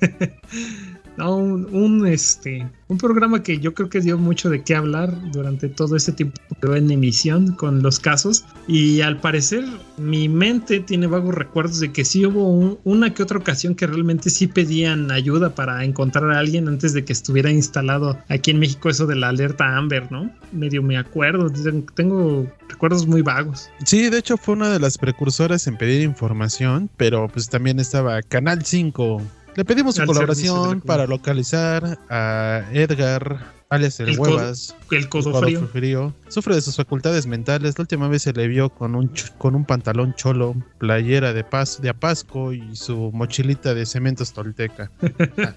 [1.17, 5.15] no, un, un, este un programa que yo creo que dio mucho de qué hablar
[5.31, 9.65] durante todo este tiempo que quedó en emisión con los casos y al parecer
[9.97, 13.87] mi mente tiene vagos recuerdos de que sí hubo un, una que otra ocasión que
[13.87, 18.59] realmente sí pedían ayuda para encontrar a alguien antes de que estuviera instalado aquí en
[18.59, 20.29] México eso de la alerta Amber, ¿no?
[20.51, 21.49] Medio me acuerdo,
[21.95, 23.71] tengo recuerdos muy vagos.
[23.85, 28.21] Sí, de hecho fue una de las precursoras en pedir información, pero pues también estaba
[28.23, 29.00] Canal 5
[29.57, 34.75] le pedimos su colaboración para localizar a Edgar, alias el, el Huevas.
[34.89, 35.69] Codo, el codo, codo frío.
[35.69, 36.15] frío.
[36.29, 37.79] Sufre de sus facultades mentales.
[37.79, 41.81] La última vez se le vio con un, con un pantalón cholo, playera de, paz,
[41.81, 44.91] de apasco y su mochilita de cementos tolteca.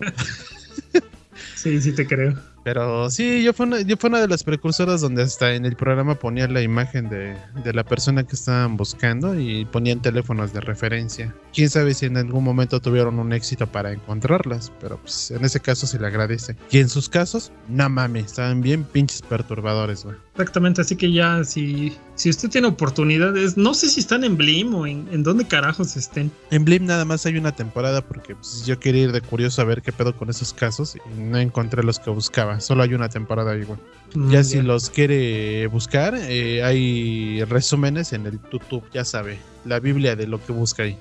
[1.55, 2.35] sí, sí te creo.
[2.63, 5.75] Pero sí, yo fue, una, yo fue una de las precursoras donde hasta en el
[5.75, 10.61] programa ponía la imagen de, de, la persona que estaban buscando y ponían teléfonos de
[10.61, 11.35] referencia.
[11.53, 15.59] Quién sabe si en algún momento tuvieron un éxito para encontrarlas, pero pues en ese
[15.59, 16.55] caso se le agradece.
[16.71, 20.15] Y en sus casos, no mames, estaban bien pinches perturbadores, güey.
[20.33, 24.73] Exactamente, así que ya si, si usted tiene oportunidades, no sé si están en Blim
[24.73, 26.31] o en, en dónde carajos estén.
[26.49, 29.65] En Blim nada más hay una temporada porque pues, yo quería ir de curioso a
[29.65, 32.59] ver qué pedo con esos casos y no encontré los que buscaba.
[32.61, 33.77] Solo hay una temporada igual.
[34.15, 39.79] Mm, ya si los quiere buscar, eh, hay resúmenes en el YouTube, ya sabe, la
[39.79, 40.97] Biblia de lo que busca ahí.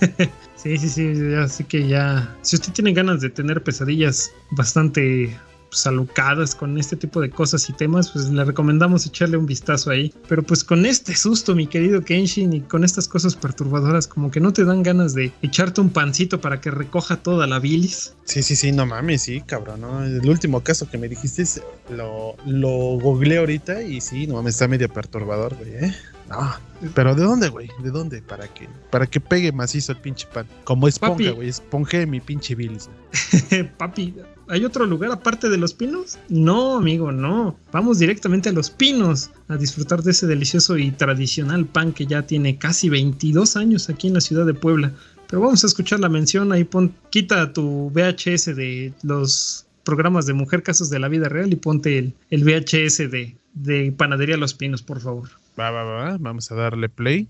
[0.56, 5.34] sí, sí, sí, así que ya, si usted tiene ganas de tener pesadillas bastante
[5.74, 9.90] pues, alucadas con este tipo de cosas y temas, pues le recomendamos echarle un vistazo
[9.90, 10.14] ahí.
[10.28, 14.38] Pero pues con este susto, mi querido Kenshin, y con estas cosas perturbadoras, como que
[14.38, 18.14] no te dan ganas de echarte un pancito para que recoja toda la bilis.
[18.24, 20.04] Sí, sí, sí, no mames, sí, cabrón, ¿no?
[20.04, 21.44] El último caso que me dijiste
[21.90, 25.94] lo, lo googleé ahorita y sí, no mames, está medio perturbador, güey, ¿eh?
[26.28, 26.54] No,
[26.94, 27.68] pero ¿de dónde, güey?
[27.82, 28.22] ¿De dónde?
[28.22, 30.46] Para que, para que pegue macizo el pinche pan.
[30.64, 31.48] Como esponja, güey.
[31.48, 32.88] Esponje mi pinche bilis.
[33.76, 34.14] Papi,
[34.48, 36.18] ¿hay otro lugar aparte de los pinos?
[36.28, 37.56] No, amigo, no.
[37.72, 42.22] Vamos directamente a los pinos a disfrutar de ese delicioso y tradicional pan que ya
[42.22, 44.92] tiene casi 22 años aquí en la ciudad de Puebla.
[45.28, 50.32] Pero vamos a escuchar la mención ahí, pon, quita tu VHS de los programas de
[50.32, 54.54] Mujer Casos de la Vida Real y ponte el, el VHS de, de Panadería Los
[54.54, 55.28] Pinos, por favor.
[55.58, 57.28] Va, va, va, vamos a darle play.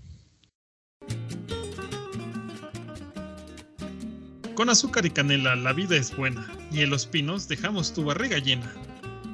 [4.55, 8.37] Con azúcar y canela la vida es buena y en los pinos dejamos tu barriga
[8.37, 8.73] llena.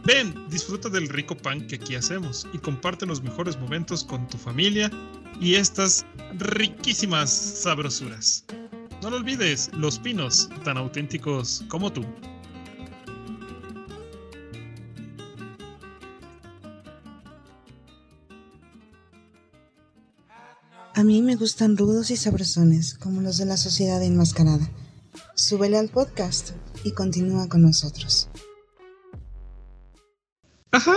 [0.04, 4.40] Ven, disfruta del rico pan que aquí hacemos y comparte los mejores momentos con tu
[4.40, 4.90] familia
[5.40, 6.08] y estas
[6.40, 8.46] riquísimas sabrosuras.
[9.04, 12.04] No lo olvides, los pinos, tan auténticos como tú.
[20.96, 24.68] A mí me gustan rudos y sabrosones, como los de la sociedad enmascarada.
[25.36, 26.52] Súbele al podcast
[26.84, 28.30] y continúa con nosotros.
[30.72, 30.96] ¡Ajá!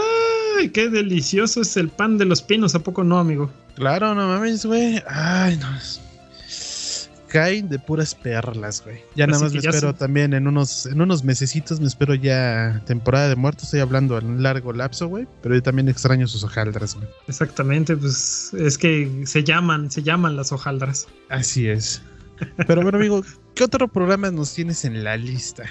[0.72, 2.74] ¡Qué delicioso es el pan de los pinos!
[2.74, 3.50] ¿A poco no, amigo?
[3.76, 5.02] Claro, no mames, güey.
[5.06, 5.68] Ay, no
[7.34, 9.00] caen de puras perlas, güey.
[9.16, 13.28] Ya nada más me espero también en unos, en unos mesecitos, me espero ya temporada
[13.28, 13.64] de muertos.
[13.64, 15.26] Estoy hablando en un largo lapso, güey.
[15.42, 17.08] Pero yo también extraño sus hojaldras, güey.
[17.26, 21.08] Exactamente, pues es que se llaman, se llaman las hojaldras.
[21.28, 22.02] Así es.
[22.66, 23.22] Pero bueno, amigo,
[23.54, 25.64] ¿qué otro programa nos tienes en la lista?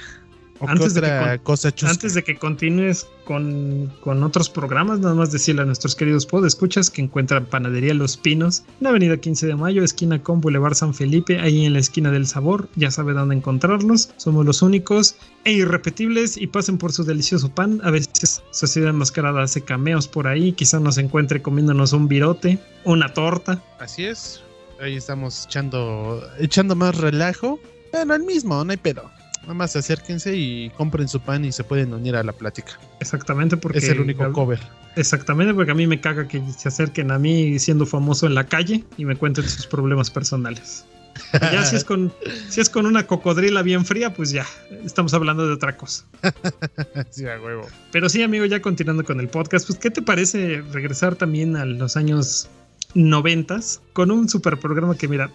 [0.68, 5.66] antes, de que cosa antes de que continúes con, otros programas, nada más decirle a
[5.66, 10.22] nuestros queridos podescuchas que encuentran Panadería Los Pinos en la avenida 15 de Mayo, esquina
[10.22, 12.70] con Boulevard San Felipe, ahí en la esquina del sabor.
[12.76, 14.12] Ya sabe dónde encontrarlos.
[14.18, 17.82] Somos los únicos e irrepetibles y pasen por su delicioso pan.
[17.84, 20.54] A veces Sociedad Enmascarada hace cameos por ahí.
[20.54, 23.64] Quizá nos encuentre comiéndonos un virote, una torta.
[23.80, 24.44] Así es.
[24.82, 27.60] Ahí estamos echando, echando más relajo.
[27.92, 29.10] Bueno, el mismo, no hay pedo.
[29.44, 32.80] Nada más acérquense y compren su pan y se pueden unir a la plática.
[33.02, 33.80] Exactamente, porque.
[33.80, 34.60] Es el único cover.
[34.96, 38.46] Exactamente, porque a mí me caga que se acerquen a mí siendo famoso en la
[38.46, 40.86] calle y me cuenten sus problemas personales.
[41.34, 42.14] ya si es con
[42.50, 44.46] si es con una cocodrila bien fría, pues ya
[44.86, 46.06] estamos hablando de otra cosa.
[47.10, 47.68] sí, a huevo.
[47.92, 51.66] Pero sí, amigo, ya continuando con el podcast, pues ¿qué te parece regresar también a
[51.66, 52.50] los años
[52.96, 55.32] noventas con un super programa que mira,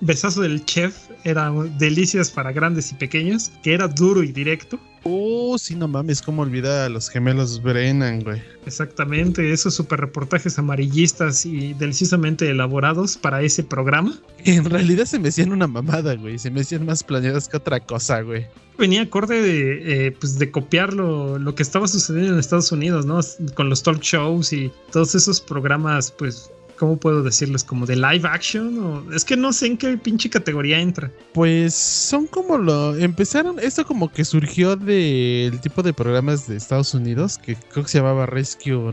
[0.00, 4.78] besazo del chef, era delicias para grandes y pequeños, que era duro y directo.
[5.06, 8.42] Oh, sí, no mames, cómo olvidar a los gemelos Brennan, güey.
[8.64, 14.18] Exactamente, esos super reportajes amarillistas y deliciosamente elaborados para ese programa.
[14.44, 17.80] En realidad se me hacían una mamada, güey, se me hacían más planeadas que otra
[17.80, 18.46] cosa, güey.
[18.78, 23.06] Venía acorde de, eh, pues de copiar lo, lo que estaba sucediendo en Estados Unidos,
[23.06, 23.20] ¿no?
[23.54, 27.64] Con los talk shows y todos esos programas, pues ¿cómo puedo decirles?
[27.64, 29.06] ¿Como de live action?
[29.12, 31.10] Es que no sé en qué pinche categoría entra.
[31.32, 32.96] Pues son como lo.
[32.96, 33.58] Empezaron.
[33.58, 37.98] Esto como que surgió del tipo de programas de Estados Unidos que creo que se
[37.98, 38.92] llamaba Rescue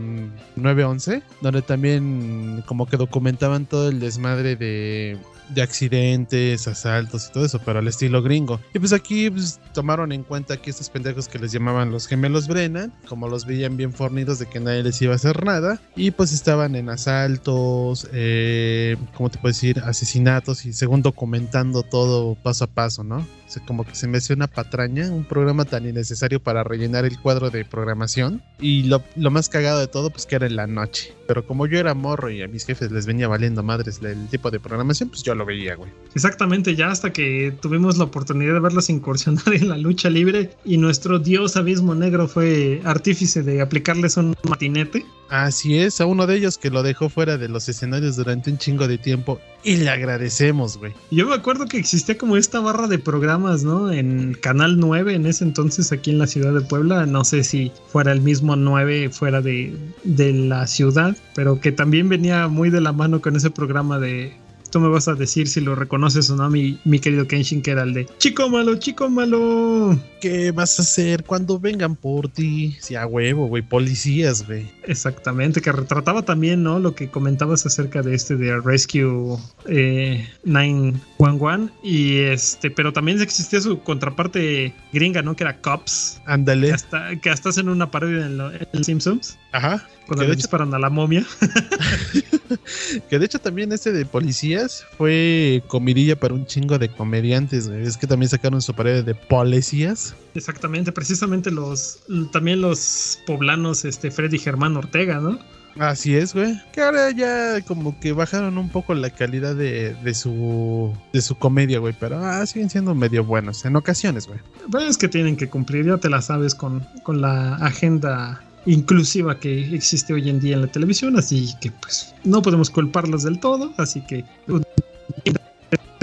[0.56, 5.18] 911, donde también como que documentaban todo el desmadre de
[5.54, 8.60] de accidentes, asaltos y todo eso, pero al estilo gringo.
[8.74, 12.48] Y pues aquí pues, tomaron en cuenta que estos pendejos que les llamaban los gemelos
[12.48, 16.10] Brennan, como los veían bien fornidos de que nadie les iba a hacer nada, y
[16.10, 19.80] pues estaban en asaltos, eh, ¿cómo te puedo decir?
[19.80, 23.26] Asesinatos y según documentando todo paso a paso, ¿no?
[23.60, 27.50] Como que se me hace una patraña, un programa tan innecesario para rellenar el cuadro
[27.50, 28.42] de programación.
[28.60, 31.14] Y lo, más cagado de todo, pues que era en la noche.
[31.26, 34.50] Pero como yo era morro y a mis jefes les venía valiendo madres el tipo
[34.50, 35.90] de programación, pues yo lo veía, güey.
[36.14, 40.76] Exactamente, ya hasta que tuvimos la oportunidad de verlos incursionar en la lucha libre y
[40.76, 45.04] nuestro dios abismo negro fue artífice de aplicarles un matinete.
[45.28, 48.58] Así es, a uno de ellos que lo dejó fuera de los escenarios durante un
[48.58, 50.92] chingo de tiempo y le agradecemos, güey.
[51.10, 53.90] Yo me acuerdo que existía como esta barra de programas, ¿no?
[53.90, 57.72] En Canal 9 en ese entonces aquí en la ciudad de Puebla, no sé si
[57.88, 62.80] fuera el mismo 9 fuera de, de la ciudad, pero que también venía muy de
[62.80, 64.32] la mano con ese programa de
[64.72, 67.70] tú me vas a decir si lo reconoces o no, mi, mi querido Kenshin, que
[67.70, 69.96] era el de Chico malo, chico malo.
[70.20, 72.76] ¿Qué vas a hacer cuando vengan por ti?
[72.80, 74.66] Si a huevo, güey, policías, güey.
[74.84, 76.78] Exactamente, que retrataba también, ¿no?
[76.80, 83.60] Lo que comentabas acerca de este de Rescue eh, 911 y este, pero también existía
[83.60, 85.36] su contraparte gringa, ¿no?
[85.36, 86.20] Que era Cops.
[86.26, 86.68] Ándale.
[86.68, 89.38] Que hasta, que hasta hacen una parodia en, lo- en Simpsons.
[89.52, 89.86] Ajá.
[90.06, 91.24] Cuando Que le de, hecho, disparan a la momia.
[93.10, 97.82] que de hecho también este de policías fue comidilla para un chingo de comediantes, güey.
[97.82, 100.14] Es que también sacaron su pared de policías.
[100.34, 102.00] Exactamente, precisamente los
[102.32, 105.38] también los poblanos, este Freddy Germán Ortega, ¿no?
[105.78, 106.60] Así es, güey.
[106.72, 111.36] Que ahora ya como que bajaron un poco la calidad de, de su de su
[111.36, 111.94] comedia, güey.
[111.98, 114.40] Pero ah, siguen siendo medio buenos en ocasiones, güey.
[114.68, 119.38] Bueno, es que tienen que cumplir, ya te la sabes con, con la agenda inclusiva
[119.38, 123.38] que existe hoy en día en la televisión, así que pues no podemos culparlos del
[123.40, 124.24] todo, así que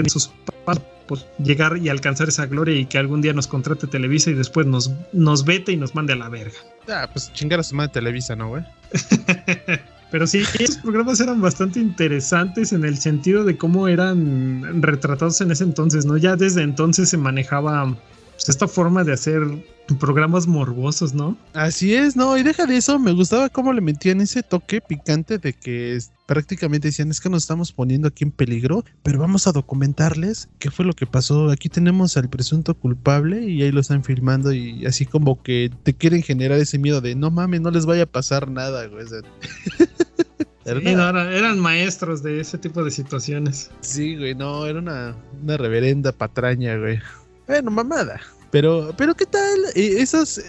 [0.06, 0.30] sus
[0.64, 4.34] pasos por llegar y alcanzar esa gloria y que algún día nos contrate Televisa y
[4.34, 6.54] después nos, nos vete y nos mande a la verga.
[6.88, 8.62] Ah, pues chingar a su madre Televisa, ¿no, güey?
[10.12, 15.50] Pero sí, esos programas eran bastante interesantes en el sentido de cómo eran retratados en
[15.50, 16.16] ese entonces, ¿no?
[16.16, 17.96] Ya desde entonces se manejaba
[18.40, 19.42] pues, esta forma de hacer
[19.98, 21.36] programas morbosos, ¿no?
[21.52, 25.38] Así es, no, y deja de eso, me gustaba cómo le metían ese toque picante
[25.38, 29.52] de que prácticamente decían, es que nos estamos poniendo aquí en peligro, pero vamos a
[29.52, 31.50] documentarles qué fue lo que pasó.
[31.50, 35.92] Aquí tenemos al presunto culpable y ahí lo están filmando y así como que te
[35.92, 39.06] quieren generar ese miedo de, no mames, no les vaya a pasar nada, güey.
[40.64, 43.70] Sí, no, era- eran maestros de ese tipo de situaciones.
[43.80, 47.00] Sí, güey, no, era una, una reverenda patraña, güey.
[47.50, 48.20] Bueno, mamada.
[48.52, 49.58] Pero, pero ¿qué tal?
[49.74, 50.40] Eh, esos,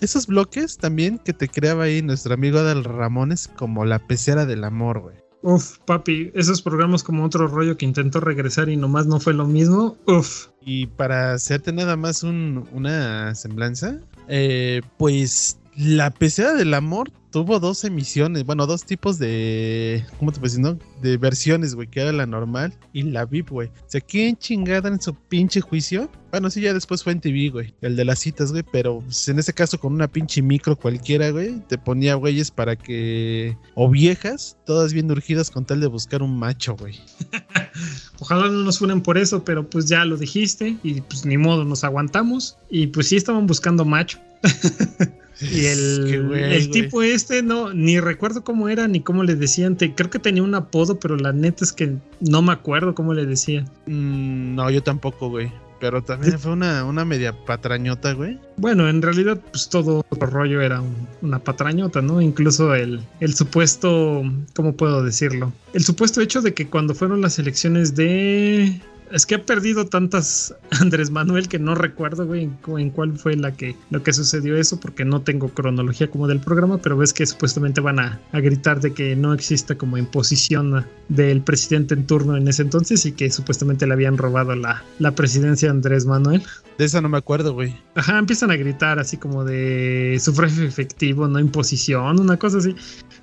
[0.00, 4.64] esos bloques también que te creaba ahí nuestro amigo Adal Ramones como la pecera del
[4.64, 5.14] amor, güey.
[5.42, 9.46] Uf, papi, esos programas como otro rollo que intentó regresar y nomás no fue lo
[9.46, 9.96] mismo.
[10.06, 17.12] Uf, Y para hacerte nada más un- una semblanza, eh, pues la pecera del amor
[17.30, 20.76] tuvo dos emisiones, bueno, dos tipos de, ¿cómo te puedo decir, no?
[21.02, 23.68] De versiones, güey, que era la normal y la VIP, güey.
[23.68, 26.10] O sea, ¿quién chingada en su pinche juicio?
[26.32, 29.28] Bueno, sí, ya después fue en TV, güey, el de las citas, güey, pero pues,
[29.28, 33.88] en ese caso con una pinche micro cualquiera, güey, te ponía güeyes para que, o
[33.88, 36.98] viejas, todas bien urgidas con tal de buscar un macho, güey.
[38.18, 41.64] ojalá no nos funen por eso, pero pues ya lo dijiste y pues ni modo,
[41.64, 44.18] nos aguantamos y pues sí estaban buscando macho.
[45.40, 49.76] Y el, güey, el tipo este, no, ni recuerdo cómo era ni cómo le decían.
[49.76, 53.14] Te, creo que tenía un apodo, pero la neta es que no me acuerdo cómo
[53.14, 53.66] le decían.
[53.86, 55.52] Mm, no, yo tampoco, güey.
[55.80, 58.36] Pero también fue una, una media patrañota, güey.
[58.56, 62.20] Bueno, en realidad, pues todo el rollo era un- una patrañota, ¿no?
[62.20, 64.24] Incluso el, el supuesto,
[64.56, 65.52] ¿cómo puedo decirlo?
[65.74, 68.80] El supuesto hecho de que cuando fueron las elecciones de...
[69.12, 73.36] Es que ha perdido tantas Andrés Manuel que no recuerdo, güey, en, en cuál fue
[73.36, 77.12] la que, lo que sucedió eso, porque no tengo cronología como del programa, pero ves
[77.12, 82.06] que supuestamente van a, a gritar de que no exista como imposición del presidente en
[82.06, 86.04] turno en ese entonces y que supuestamente le habían robado la, la presidencia a Andrés
[86.06, 86.42] Manuel.
[86.76, 87.74] De esa no me acuerdo, güey.
[87.96, 92.74] Ajá, empiezan a gritar así como de sufragio efectivo, no imposición, una cosa así.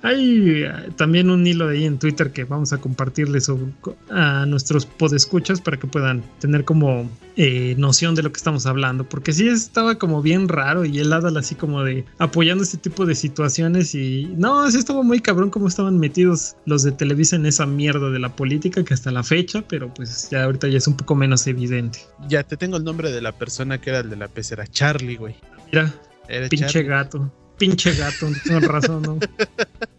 [0.02, 3.72] Hay eh, también un hilo de ahí en Twitter que vamos a compartirle sobre-
[4.10, 9.04] a nuestros podescuchas para que puedan tener como eh, noción de lo que estamos hablando,
[9.08, 13.04] porque sí estaba como bien raro y el Adal así como de apoyando este tipo
[13.04, 17.46] de situaciones y no, sí estaba muy cabrón como estaban metidos los de Televisa en
[17.46, 20.86] esa mierda de la política que hasta la fecha, pero pues ya ahorita ya es
[20.86, 22.00] un poco menos evidente.
[22.28, 24.66] Ya te tengo el nombre de la persona que era el de la pecera.
[24.66, 25.36] Charlie, güey.
[25.72, 25.92] Mira,
[26.28, 26.88] Era Pinche Charlie.
[26.88, 27.32] gato.
[27.58, 29.18] Pinche gato, con razón, ¿no?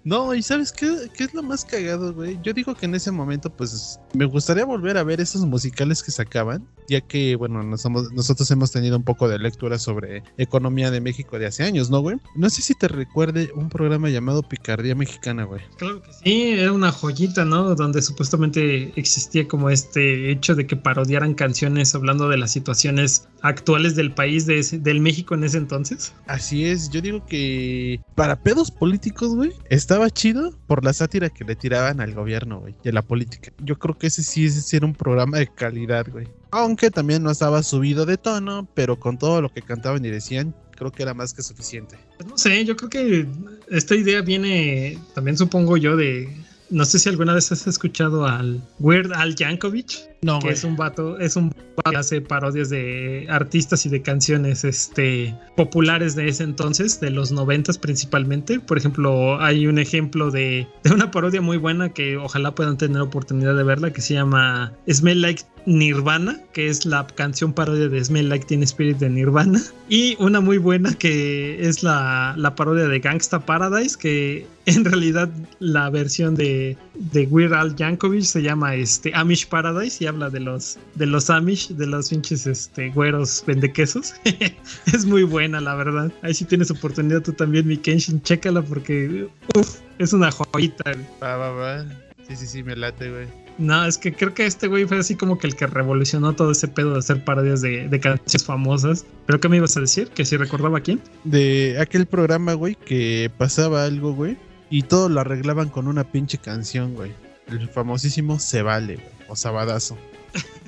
[0.08, 2.40] No, y ¿sabes qué, qué es lo más cagado, güey?
[2.42, 6.12] Yo digo que en ese momento, pues, me gustaría volver a ver esos musicales que
[6.12, 10.92] sacaban, ya que, bueno, nos hemos- nosotros hemos tenido un poco de lectura sobre economía
[10.92, 12.16] de México de hace años, ¿no, güey?
[12.38, 15.60] No sé si te recuerde un programa llamado Picardía Mexicana, güey.
[15.78, 17.76] Claro que sí, era una joyita, ¿no?
[17.76, 23.96] Donde supuestamente existía como este hecho de que parodiaran canciones hablando de las situaciones actuales
[23.96, 26.14] del país, de ese- del México en ese entonces.
[26.26, 31.44] Así es, yo digo que para pedos políticos, güey, estaba chido por la sátira que
[31.44, 33.52] le tiraban al gobierno, güey, y a la política.
[33.60, 36.28] Yo creo que ese sí, ese sí era un programa de calidad, güey.
[36.52, 40.56] Aunque también no estaba subido de tono, pero con todo lo que cantaban y decían,
[40.76, 41.98] creo que era más que suficiente.
[42.18, 43.28] Pues no sé, yo creo que
[43.70, 46.30] esta idea viene también supongo yo de
[46.70, 50.10] no sé si alguna vez has escuchado al Weird Al Yankovic.
[50.22, 54.02] No, que es un vato, es un vato que hace parodias de artistas y de
[54.02, 58.60] canciones este, populares de ese entonces, de los noventas principalmente.
[58.60, 63.02] Por ejemplo, hay un ejemplo de, de una parodia muy buena que ojalá puedan tener
[63.02, 68.04] oportunidad de verla, que se llama Smell Like Nirvana, que es la canción parodia de
[68.04, 69.62] Smell Like Teen Spirit de Nirvana.
[69.90, 75.30] Y una muy buena que es la, la parodia de Gangsta Paradise, que en realidad
[75.60, 80.42] la versión de, de Weird Al Yankovic se llama este, Amish Paradise y habla de
[80.42, 84.14] los, de los Amish, de los pinches este, güeros vendequesos.
[84.94, 86.12] es muy buena, la verdad.
[86.22, 90.92] Ahí si tienes oportunidad tú también, mi Kenshin, chécala porque uf, es una joyita.
[91.24, 91.86] Va, va, va.
[92.28, 93.47] Sí, sí, sí, me late, güey.
[93.58, 96.52] No, es que creo que este güey fue así como que el que revolucionó todo
[96.52, 99.06] ese pedo de hacer parodias de, de canciones famosas.
[99.26, 100.10] ¿Pero qué me ibas a decir?
[100.10, 101.02] ¿Que si recordaba a quién?
[101.24, 104.38] De aquel programa, güey, que pasaba algo, güey,
[104.70, 107.12] y todo lo arreglaban con una pinche canción, güey.
[107.48, 109.98] El famosísimo Se Vale, güey, o Sabadazo.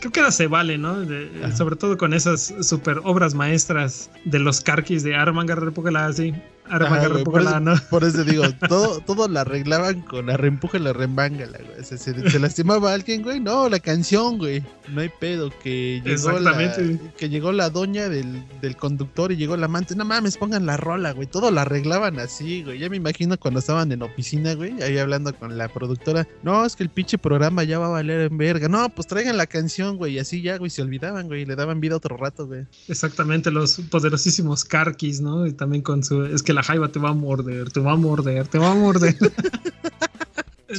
[0.00, 1.00] Creo que era Se Vale, ¿no?
[1.00, 6.32] De- sobre todo con esas super obras maestras de los carquis de Armangar Repúgala, así.
[6.70, 7.74] Ajá, güey, por, eso, ¿no?
[7.90, 11.80] por eso digo, todo, todo lo arreglaban con arrempújala, rembángala, güey.
[11.80, 13.40] O sea, se, se lastimaba a alguien, güey.
[13.40, 14.62] No, la canción, güey.
[14.88, 15.50] No hay pedo.
[15.62, 16.74] Que llegó, la,
[17.16, 19.96] que llegó la doña del, del conductor y llegó la amante.
[19.96, 21.26] No mames, pongan la rola, güey.
[21.26, 22.78] Todo lo arreglaban así, güey.
[22.78, 24.80] Ya me imagino cuando estaban en oficina, güey.
[24.82, 26.26] Ahí hablando con la productora.
[26.42, 28.68] No, es que el pinche programa ya va a valer en verga.
[28.68, 30.14] No, pues traigan la canción, güey.
[30.14, 31.42] Y así ya, güey, se olvidaban, güey.
[31.42, 32.66] Y le daban vida otro rato, güey.
[32.88, 35.46] Exactamente, los poderosísimos carquis, ¿no?
[35.46, 36.24] Y también con su.
[36.24, 38.74] Es que la jaiba te va a morder, te va a morder, te va a
[38.74, 39.16] morder.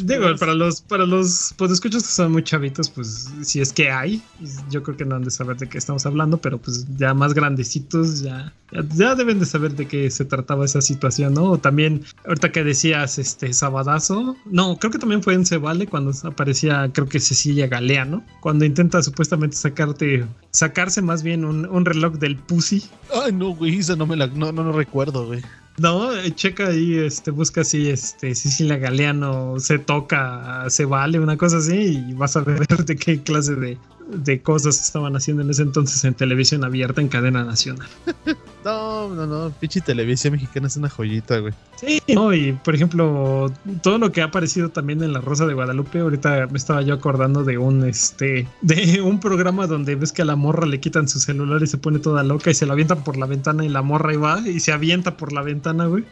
[0.03, 4.23] Digo, para los, para los escuchas que son muy chavitos, pues si es que hay,
[4.69, 7.34] yo creo que no han de saber de qué estamos hablando, pero pues ya más
[7.34, 11.43] grandecitos ya, ya, ya deben de saber de qué se trataba esa situación, ¿no?
[11.43, 16.13] O también, ahorita que decías este Sabadazo, no, creo que también fue en Cebale cuando
[16.23, 18.23] aparecía, creo que Cecilia Galea, ¿no?
[18.39, 22.89] Cuando intenta supuestamente sacarte, sacarse más bien un, un reloj del pussy.
[23.13, 23.79] Ay, no, güey.
[23.79, 24.27] Eso no me la.
[24.27, 25.41] No, no, no recuerdo, güey.
[25.82, 31.38] No, eh, checa ahí, este, busca así, este, Sicilia Galeano se toca, se vale, una
[31.38, 33.79] cosa así, y vas a ver de qué clase de,
[34.12, 37.88] de cosas estaban haciendo en ese entonces en televisión abierta en cadena nacional.
[38.64, 39.51] No, no, no.
[39.59, 41.51] Pinche televisión mexicana es una joyita, güey.
[41.78, 43.51] Sí, no, y por ejemplo,
[43.82, 46.93] todo lo que ha aparecido también en La Rosa de Guadalupe, ahorita me estaba yo
[46.93, 51.07] acordando de un este de un programa donde ves que a la morra le quitan
[51.07, 53.70] su celular y se pone toda loca y se la avientan por la ventana y
[53.70, 56.05] la morra ahí va y se avienta por la ventana, güey.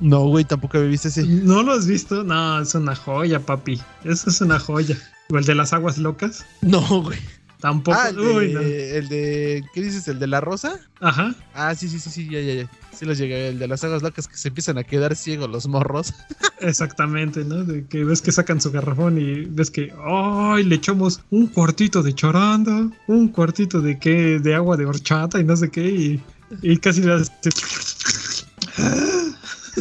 [0.00, 1.24] No, güey, tampoco había visto ese.
[1.26, 2.24] ¿No lo has visto?
[2.24, 3.80] No, es una joya, papi.
[4.04, 4.96] Eso es una joya.
[5.30, 6.44] O el de las aguas locas.
[6.62, 7.18] No, güey.
[7.60, 7.98] Tampoco.
[8.00, 8.60] Ah, el Uy, de, no.
[8.60, 9.64] el de.
[9.74, 10.06] ¿Qué dices?
[10.06, 10.78] ¿El de la rosa?
[11.00, 11.34] Ajá.
[11.54, 12.70] Ah, sí, sí, sí, sí, ya, ya, ya.
[12.96, 13.48] Sí los llegué.
[13.48, 16.14] El de las aguas locas que se empiezan a quedar ciegos los morros.
[16.60, 17.64] Exactamente, ¿no?
[17.64, 20.64] De que ves que sacan su garrafón y ves que, ¡ay!
[20.64, 25.44] Le echamos un cuartito de choranda, un cuartito de qué, de agua de horchata y
[25.44, 26.22] no sé qué, y,
[26.62, 27.32] y casi las.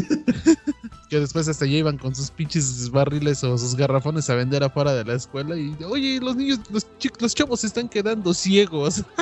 [1.09, 4.93] Que después hasta ya iban con sus pinches barriles o sus garrafones a vender afuera
[4.93, 5.55] de la escuela.
[5.57, 9.03] Y, oye, los niños, los, chicos, los chavos se están quedando ciegos.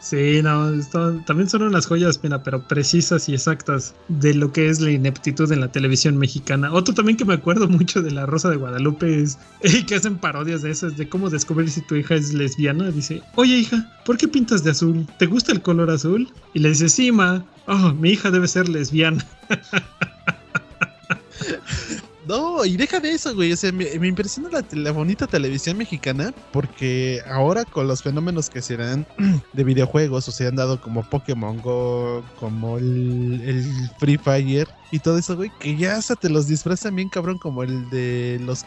[0.00, 4.68] Sí, no, esto- también son unas joyas, mira, pero precisas y exactas de lo que
[4.68, 6.72] es la ineptitud en la televisión mexicana.
[6.72, 9.38] Otro también que me acuerdo mucho de La Rosa de Guadalupe es
[9.88, 12.90] que hacen parodias de esas, de cómo descubrir si tu hija es lesbiana.
[12.90, 15.06] Dice, oye hija, ¿por qué pintas de azul?
[15.18, 16.28] ¿Te gusta el color azul?
[16.52, 19.24] Y le dice, sí, ma, oh, mi hija debe ser lesbiana.
[22.26, 23.52] No, y deja de eso, güey.
[23.52, 28.76] O sea, me, impresiona la, bonita televisión mexicana porque ahora con los fenómenos que se
[28.76, 29.06] dan
[29.52, 35.18] de videojuegos, o se han dado como Pokémon Go, como el, Free Fire y todo
[35.18, 38.64] eso, güey, que ya hasta te los disfrazan bien cabrón como el de los...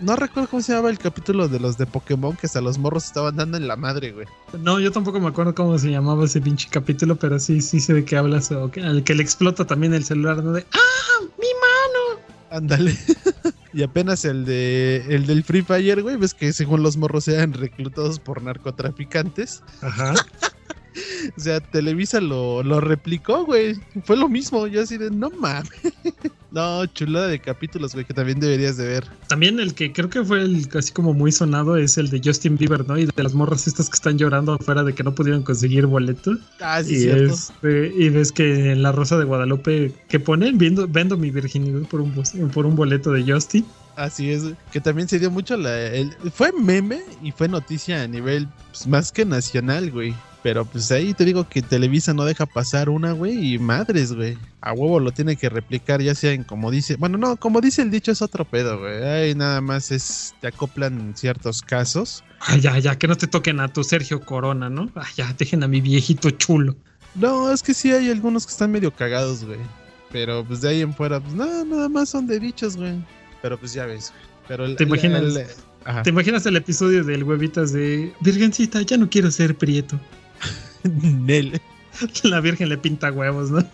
[0.00, 3.06] No recuerdo cómo se llamaba el capítulo de los de Pokémon que hasta los morros
[3.06, 4.26] estaban dando en la madre, güey.
[4.60, 7.94] No, yo tampoco me acuerdo cómo se llamaba ese pinche capítulo, pero sí, sí sé
[7.94, 8.52] de qué hablas.
[8.52, 10.52] O que, al que le explota también el celular, ¿no?
[10.52, 12.15] De, ¡ah, mi mano!
[12.50, 12.96] Ándale.
[13.72, 17.52] y apenas el de el del Free Fire, güey, ves que según los morros eran
[17.52, 19.62] reclutados por narcotraficantes.
[19.82, 20.14] Ajá.
[21.36, 23.76] O sea, Televisa lo, lo replicó, güey.
[24.04, 24.66] Fue lo mismo.
[24.66, 25.70] Yo así de, no mames.
[26.52, 29.04] No, chulada de capítulos, güey, que también deberías de ver.
[29.28, 32.56] También el que creo que fue el casi como muy sonado es el de Justin
[32.56, 32.96] Bieber, ¿no?
[32.96, 36.38] Y de las morras estas que están llorando afuera de que no pudieron conseguir boleto.
[36.60, 37.34] Ah, sí, y, cierto.
[37.34, 41.86] este, y ves que en la Rosa de Guadalupe que ponen viendo, vendo mi virginidad
[41.88, 42.14] por un,
[42.54, 43.66] por un boleto de Justin.
[43.96, 45.74] Así es, que también se dio mucho la...
[45.80, 50.14] el- fue meme y fue noticia a nivel pues, más que nacional, güey.
[50.42, 54.38] Pero pues ahí te digo que Televisa no deja pasar una, güey, y madres, güey.
[54.60, 56.94] A huevo lo tiene que replicar, ya sea en como dice...
[56.96, 59.02] Bueno, no, como dice el dicho es otro pedo, güey.
[59.02, 60.34] Ahí nada más es...
[60.40, 62.22] Te acoplan ciertos casos.
[62.38, 64.88] Ay, ya, ya, que no te toquen a tu Sergio Corona, ¿no?
[64.94, 66.76] Ay, ya, dejen a mi viejito chulo.
[67.16, 69.58] No, es que sí hay algunos que están medio cagados, güey.
[70.12, 72.94] Pero pues de ahí en fuera, pues nada, nada más son de dichos, güey.
[73.46, 74.24] Pero pues ya ves, güey.
[74.48, 75.22] Pero el- ¿Te imaginas?
[75.22, 76.02] el-.
[76.02, 80.00] ¿Te imaginas el episodio del huevitas de Virgencita, ya no quiero ser prieto?
[80.82, 81.60] Nel.
[82.24, 83.64] La Virgen le pinta huevos, ¿no?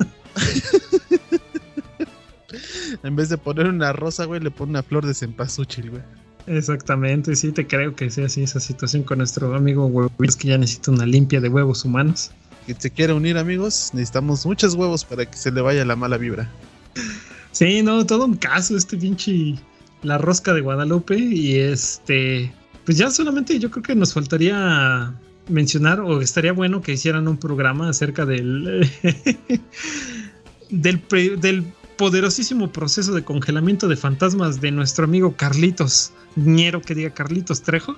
[3.03, 6.03] En vez de poner una rosa, güey, le pone una flor de cempasúchil, güey.
[6.47, 10.59] Exactamente, sí, te creo que sea así esa situación con nuestro amigo huevitas que ya
[10.59, 12.31] necesita una limpia de huevos humanos.
[12.67, 16.19] Que se quiera unir, amigos, necesitamos muchos huevos para que se le vaya la mala
[16.19, 16.51] vibra.
[17.53, 19.55] Sí, no, todo un caso, este pinche
[20.03, 21.17] La Rosca de Guadalupe.
[21.17, 22.53] Y este,
[22.85, 25.15] pues ya solamente yo creo que nos faltaría
[25.49, 28.89] mencionar, o estaría bueno que hicieran un programa acerca del,
[30.71, 36.13] del, poderosísimo proceso de congelamiento de fantasmas de nuestro amigo Carlitos.
[36.37, 37.97] Ñero que diga Carlitos Trejo.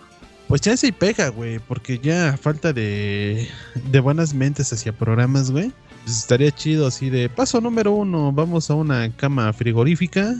[0.48, 3.48] Pues ya se pega, güey, porque ya falta de,
[3.90, 5.72] de buenas mentes hacia programas, güey.
[6.04, 10.34] Pues estaría chido así de paso número uno, vamos a una cama frigorífica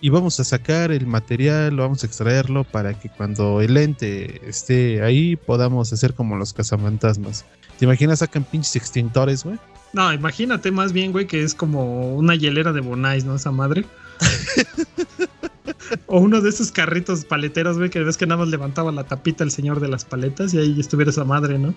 [0.00, 5.02] y vamos a sacar el material, vamos a extraerlo para que cuando el ente esté
[5.02, 7.44] ahí podamos hacer como los cazafantasmas.
[7.76, 9.58] ¿Te imaginas sacan pinches extintores, güey?
[9.92, 13.34] No, imagínate más bien, güey, que es como una hielera de Bonais, ¿no?
[13.34, 13.84] Esa madre.
[16.06, 19.42] o uno de esos carritos paleteros, güey, que ves que nada más levantaba la tapita
[19.42, 21.74] el señor de las paletas y ahí estuviera esa madre, ¿no?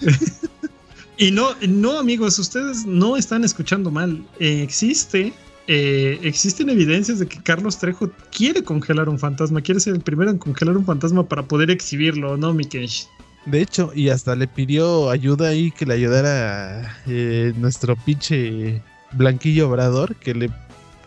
[1.18, 4.24] y no, no, amigos, ustedes no están escuchando mal.
[4.40, 5.32] Eh, existe,
[5.66, 10.30] eh, existen evidencias de que Carlos Trejo quiere congelar un fantasma, quiere ser el primero
[10.30, 13.06] en congelar un fantasma para poder exhibirlo, ¿no, Mikensh?
[13.46, 19.68] De hecho, y hasta le pidió ayuda ahí que le ayudara eh, nuestro pinche Blanquillo
[19.68, 20.50] Obrador, que le,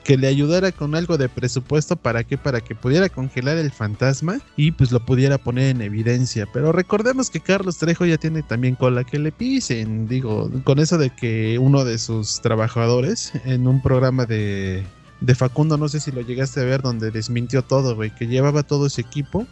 [0.08, 4.40] que le ayudara con algo de presupuesto para que para que pudiera congelar el fantasma
[4.56, 6.48] y pues lo pudiera poner en evidencia.
[6.54, 10.98] Pero recordemos que Carlos Trejo ya tiene también cola que le pisen, digo, con eso
[10.98, 14.86] de que uno de sus trabajadores en un programa de
[15.20, 18.64] de Facundo, no sé si lo llegaste a ver, donde desmintió todo, güey, que llevaba
[18.64, 19.46] todo ese equipo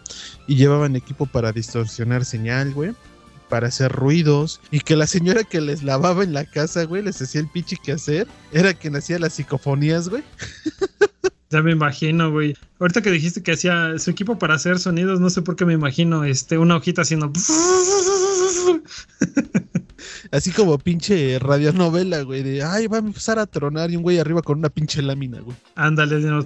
[0.48, 2.94] y llevaban equipo para distorsionar señal, güey,
[3.56, 7.22] para hacer ruidos y que la señora que les lavaba en la casa, güey, les
[7.22, 10.24] hacía el pinche que hacer, era quien hacía las psicofonías, güey.
[11.52, 12.58] Ya me imagino, güey.
[12.80, 15.74] Ahorita que dijiste que hacía su equipo para hacer sonidos, no sé por qué me
[15.74, 17.32] imagino este, una hojita haciendo.
[20.32, 24.18] Así como pinche radionovela, güey, de, ay, va a empezar a tronar y un güey
[24.18, 25.56] arriba con una pinche lámina, güey.
[25.76, 26.46] Ándale, de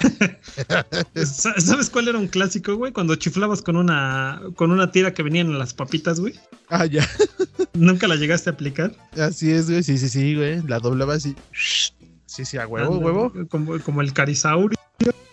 [1.58, 2.92] ¿Sabes cuál era un clásico, güey?
[2.92, 6.34] Cuando chiflabas con una con una tira que venían en las papitas, güey.
[6.68, 7.06] Ah, ya.
[7.74, 8.92] ¿Nunca la llegaste a aplicar?
[9.20, 10.62] Así es, güey, sí, sí, sí, güey.
[10.66, 11.34] La doblaba así.
[12.26, 13.32] Sí, sí, a huevo, huevo.
[13.48, 14.78] Como, como el carisaurio.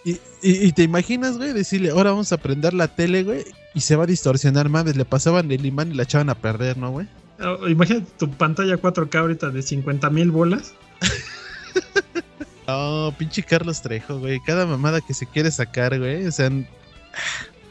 [0.03, 0.11] Y,
[0.41, 3.43] y- y te imaginas, güey, decirle, ahora vamos a prender la tele, güey,
[3.75, 6.77] y se va a distorsionar, mames, le pasaban el imán y la echaban a perder,
[6.77, 7.07] ¿no, güey?
[7.41, 10.73] Oh, Imagínate tu pantalla 4K ahorita de 50 mil bolas.
[12.67, 16.49] Oh, pinche Carlos Trejo, güey, cada mamada que se quiere sacar, güey, o sea...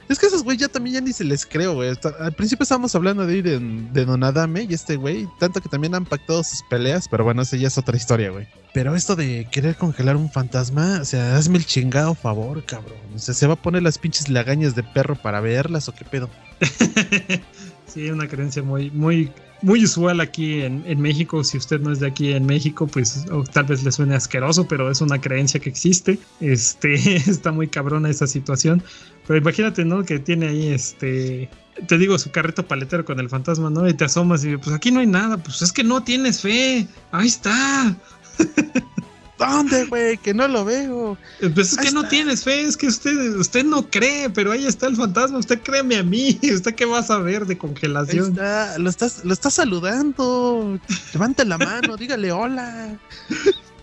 [0.08, 1.92] Es que esos güey ya también ya ni se les creo, güey.
[2.20, 5.96] Al principio estábamos hablando de, de, de Don Adame y este güey, tanto que también
[5.96, 8.46] han pactado sus peleas, pero bueno, esa ya es otra historia, güey.
[8.72, 12.98] Pero esto de querer congelar un fantasma, o sea, hazme el chingado favor, cabrón.
[13.16, 16.04] O sea, ¿se va a poner las pinches lagañas de perro para verlas o qué
[16.04, 16.30] pedo?
[17.86, 19.32] sí, una creencia muy, muy,
[19.62, 21.42] muy usual aquí en, en México.
[21.44, 24.66] Si usted no es de aquí en México, pues o tal vez le suene asqueroso,
[24.68, 26.18] pero es una creencia que existe.
[26.40, 28.82] Este está muy cabrona esa situación.
[29.26, 30.04] Pero imagínate, ¿no?
[30.04, 31.48] Que tiene ahí este.
[31.88, 33.86] Te digo, su carrito paletero con el fantasma, ¿no?
[33.88, 35.36] Y te asomas y pues aquí no hay nada.
[35.36, 36.86] Pues es que no tienes fe.
[37.12, 37.96] Ahí está.
[39.38, 40.16] ¿Dónde, güey?
[40.16, 41.18] Que no lo veo.
[41.40, 44.52] Eh, Pues es Ahí que no tienes fe, es que usted, usted no cree, pero
[44.52, 48.30] ahí está el fantasma, usted créeme a mí, usted qué va a saber de congelación.
[48.32, 50.78] está, lo estás, lo estás saludando.
[51.12, 52.96] Levanta la mano, dígale hola.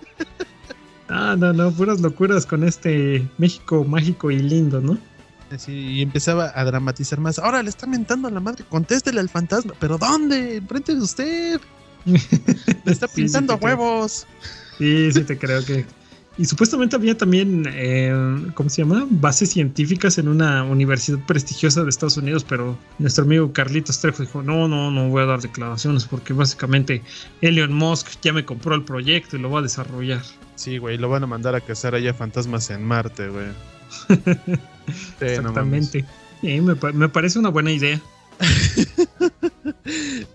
[1.10, 4.98] Ah, no, no, puras locuras con este México mágico y lindo, ¿no?
[5.52, 7.38] Así, y empezaba a dramatizar más.
[7.38, 9.74] Ahora le está mentando a la madre, contéstele al fantasma.
[9.80, 10.56] ¿Pero dónde?
[10.58, 11.62] Enfrente de usted.
[12.06, 12.16] Le
[12.92, 13.76] está Sí, sí pintando creo.
[14.84, 15.86] Sí, sí, te creo que.
[16.38, 18.12] Y supuestamente había también, eh,
[18.56, 19.06] ¿cómo se llama?
[19.10, 24.42] Bases científicas en una universidad prestigiosa de Estados Unidos, pero nuestro amigo Carlitos Trejo dijo,
[24.42, 27.04] no, no, no voy a dar declaraciones porque básicamente
[27.42, 30.24] Elon Musk ya me compró el proyecto y lo va a desarrollar.
[30.56, 33.48] Sí, güey, lo van a mandar a cazar allá fantasmas en Marte, güey.
[34.86, 35.26] Sí, no.
[35.28, 36.04] Exactamente.
[36.42, 38.02] Sí, me, me parece una buena idea.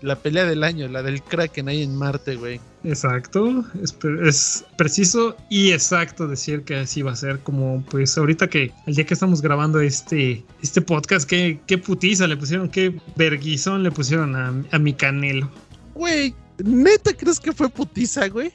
[0.01, 2.59] La pelea del año, la del Kraken ahí en Marte, güey.
[2.83, 8.17] Exacto, es, pre- es preciso y exacto decir que así va a ser como pues
[8.17, 12.69] ahorita que el día que estamos grabando este, este podcast, qué, qué putiza le pusieron,
[12.69, 15.51] qué verguizón le pusieron a, a mi canelo.
[15.93, 16.33] Güey,
[16.63, 18.53] ¿neta crees que fue putiza, güey?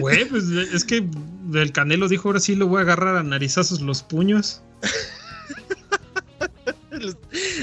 [0.00, 1.04] Güey, pues es que
[1.54, 4.62] el canelo dijo ahora sí lo voy a agarrar a narizazos los puños.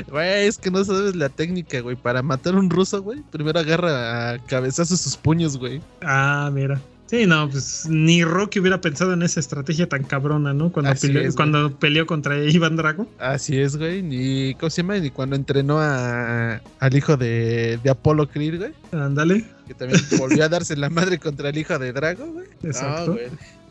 [0.10, 1.96] Güey, es que no sabes la técnica, güey.
[1.96, 5.82] Para matar a un ruso, güey, primero agarra a cabezazos sus puños, güey.
[6.02, 6.80] Ah, mira.
[7.08, 10.74] Sí, no, pues ni Rocky hubiera pensado en esa estrategia tan cabrona, ¿no?
[10.74, 13.08] Cuando, peleó, es, cuando peleó contra Iván Drago.
[13.18, 14.04] Así es, güey.
[14.04, 14.98] Ni, ¿cómo se llama?
[14.98, 18.74] Ni cuando entrenó a, al hijo de, de Apolo Creed, güey.
[18.92, 19.46] Ándale.
[19.68, 22.48] Que también volvió a darse la madre contra el hijo de Drago, güey.
[22.64, 23.08] Exacto.
[23.08, 23.28] No, güey.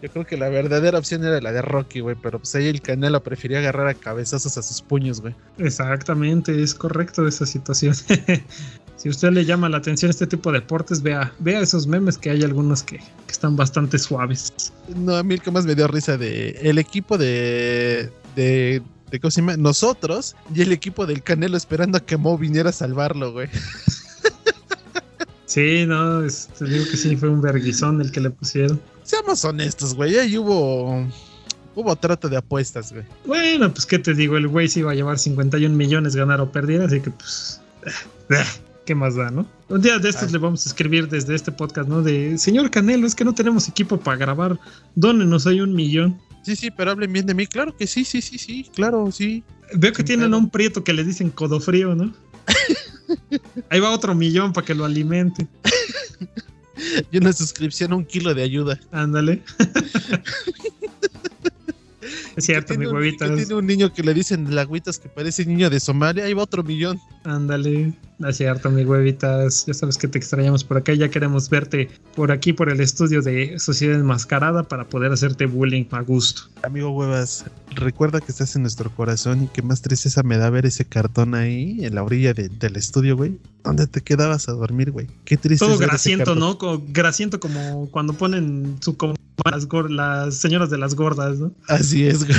[0.06, 2.14] Yo creo que la verdadera opción era la de Rocky, güey.
[2.22, 5.34] Pero pues ahí el Canelo prefería agarrar a cabezazos a sus puños, güey.
[5.58, 7.92] Exactamente, es correcto esa situación.
[8.96, 12.30] si usted le llama la atención este tipo de deportes, vea, vea esos memes que
[12.30, 14.72] hay algunos que, que están bastante suaves.
[14.94, 18.08] No, a mí el que más me dio risa de el equipo de.
[18.36, 18.82] de.
[19.10, 19.56] de ¿cómo se llama?
[19.56, 23.48] Nosotros y el equipo del Canelo esperando a que Mo viniera a salvarlo, güey.
[25.46, 28.80] Sí, no, es- te digo que sí fue un verguizón el que le pusieron.
[29.06, 30.18] Seamos honestos, güey.
[30.18, 31.06] Ahí hubo.
[31.76, 33.04] Hubo trato de apuestas, güey.
[33.24, 36.50] Bueno, pues qué te digo, el güey se iba a llevar 51 millones ganar o
[36.50, 37.60] perder, así que pues...
[38.30, 38.44] eh,
[38.86, 39.46] ¿Qué más da, no?
[39.68, 42.02] Un día de estos le vamos a escribir desde este podcast, ¿no?
[42.02, 44.58] De, señor Canelo, es que no tenemos equipo para grabar,
[44.94, 46.18] dónenos hay un millón.
[46.42, 47.46] Sí, sí, pero hablen bien de mí.
[47.46, 48.70] Claro que sí, sí, sí, sí.
[48.74, 49.44] Claro, sí.
[49.74, 52.14] Veo que tienen a un prieto que le dicen codo frío, ¿no?
[53.70, 55.46] Ahí va otro millón para que lo alimente.
[57.10, 58.78] Y una suscripción a un kilo de ayuda.
[58.92, 59.42] Ándale.
[62.36, 63.34] es cierto, mi huevita.
[63.34, 66.24] tiene un niño que le dicen lagüitas que parece niño de Somalia.
[66.24, 67.00] Ahí va otro millón.
[67.24, 69.66] Ándale, es cierto, mi huevitas.
[69.66, 70.94] Ya sabes que te extrañamos por acá.
[70.94, 75.84] Ya queremos verte por aquí, por el estudio de Sociedad Enmascarada, para poder hacerte bullying
[75.90, 76.42] a gusto.
[76.62, 77.44] Amigo Huevas,
[77.74, 81.34] recuerda que estás en nuestro corazón y que más tristeza me da ver ese cartón
[81.34, 83.38] ahí en la orilla de- del estudio, güey.
[83.64, 85.08] ¿Dónde te quedabas a dormir, güey?
[85.24, 85.66] Qué triste.
[85.66, 86.34] Todo grasiento.
[86.34, 86.56] ¿no?
[86.56, 88.96] Co- grasiento como cuando ponen su
[89.44, 91.52] las, las señoras de las gordas, ¿no?
[91.68, 92.38] Así es, güey.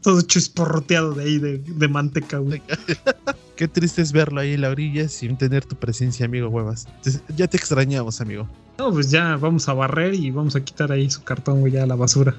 [0.00, 2.62] Todo chisporroteado de ahí, de, de manteca, güey.
[3.56, 6.86] Qué triste es verlo ahí en la orilla sin tener tu presencia, amigo Huevas.
[7.34, 8.48] Ya te extrañamos, amigo.
[8.78, 11.84] No, pues ya vamos a barrer y vamos a quitar ahí su cartón, güey, ya
[11.84, 12.36] a la basura.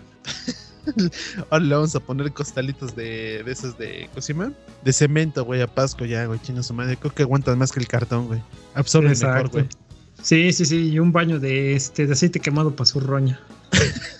[1.49, 4.53] Ahora le vamos a poner costalitos de, de esos de cocina.
[4.85, 6.97] De cemento, güey, a Pasco ya, güey, chino su madre.
[6.97, 8.41] Creo que aguantan más que el cartón, güey.
[8.75, 9.67] Absorben mejor, güey.
[10.21, 13.39] Sí, sí, sí, y un baño de este de aceite quemado para su roña.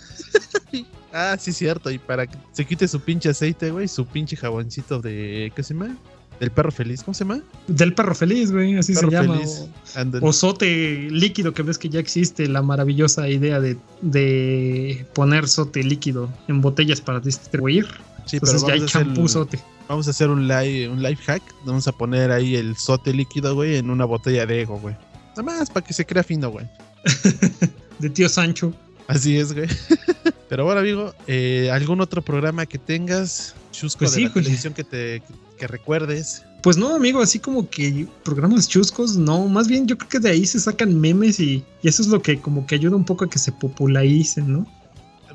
[1.20, 1.89] Ah, sí, cierto.
[1.89, 5.52] Y para que se quite su pinche aceite, güey, su pinche jaboncito de.
[5.56, 5.98] ¿Qué se llama?
[6.39, 7.03] Del perro feliz.
[7.03, 7.41] ¿Cómo se llama?
[7.67, 9.35] Del perro feliz, güey, así perro se llama.
[9.38, 10.21] feliz.
[10.21, 15.83] o- sote líquido, que ves que ya existe la maravillosa idea de, de poner sote
[15.83, 17.85] líquido en botellas para distribuir.
[18.25, 19.59] Sí, pero Entonces ya hay champú sote.
[19.88, 21.41] vamos a hacer un live, un life hack.
[21.65, 24.95] Vamos a poner ahí el sote líquido, güey, en una botella de ego, güey.
[25.29, 26.67] Nada más para que se crea fino, güey.
[27.99, 28.73] De tío Sancho.
[29.07, 29.67] Así es, güey.
[30.49, 33.55] Pero bueno, amigo, eh, ¿algún otro programa que tengas?
[33.71, 35.21] Chusco Pues de sí, la televisión que te
[35.58, 36.45] que recuerdes.
[36.62, 40.30] Pues no, amigo, así como que programas chuscos, no, más bien yo creo que de
[40.30, 43.26] ahí se sacan memes y, y eso es lo que como que ayuda un poco
[43.26, 44.76] a que se popularicen, ¿no?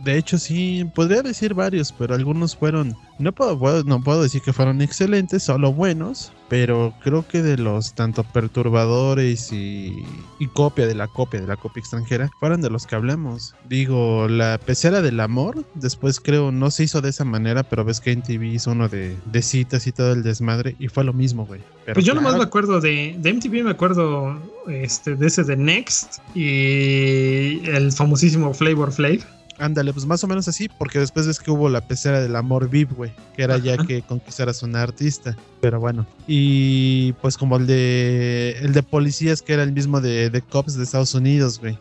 [0.04, 2.96] De hecho, sí, podría decir varios, pero algunos fueron.
[3.18, 7.94] No puedo, no puedo decir que fueron excelentes, solo buenos, pero creo que de los
[7.94, 10.04] tanto perturbadores y,
[10.40, 13.54] y copia de la copia de la copia extranjera, fueron de los que hablamos.
[13.68, 18.00] Digo, la pecera del amor, después creo no se hizo de esa manera, pero ves
[18.00, 21.12] que en TV hizo uno de, de citas y todo el desmadre, y fue lo
[21.12, 21.60] mismo, güey.
[21.84, 24.36] Pero Pues yo nomás me claro, acuerdo de, de MTV, me acuerdo
[24.68, 29.20] este, de ese de Next y el famosísimo Flavor Flav.
[29.62, 32.68] Ándale, pues más o menos así, porque después ves que hubo la pecera del amor
[32.68, 35.36] VIP, güey, que era ya que conquistaras una artista.
[35.60, 40.30] Pero bueno, y pues como el de el de policías, que era el mismo de,
[40.30, 41.78] de Cops de Estados Unidos, güey.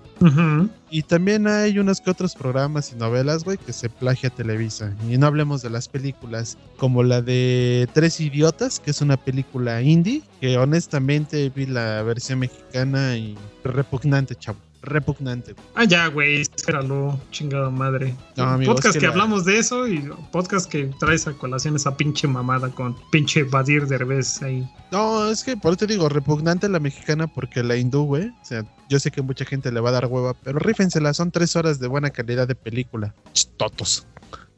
[0.91, 4.93] Y también hay unos que otros programas y novelas, güey, que se plagia Televisa.
[5.09, 9.81] Y no hablemos de las películas, como la de Tres Idiotas, que es una película
[9.81, 14.59] indie, que honestamente vi la versión mexicana y repugnante, chavo.
[14.81, 15.53] Repugnante.
[15.53, 15.65] güey.
[15.75, 18.15] Ah, ya, güey, espéralo, chingada madre.
[18.35, 19.99] No, podcast que, que la- hablamos de eso y
[20.31, 24.67] podcast que traes a colación esa pinche mamada con pinche Badir Derbez ahí.
[24.91, 28.27] No, es que por eso te digo, repugnante la mexicana porque la hindú, güey.
[28.29, 31.31] O sea, yo sé que mucha gente le va a dar hueva, pero rífensela, son
[31.31, 33.13] tres horas de buena calidad de película.
[33.33, 34.05] Ch, Totos.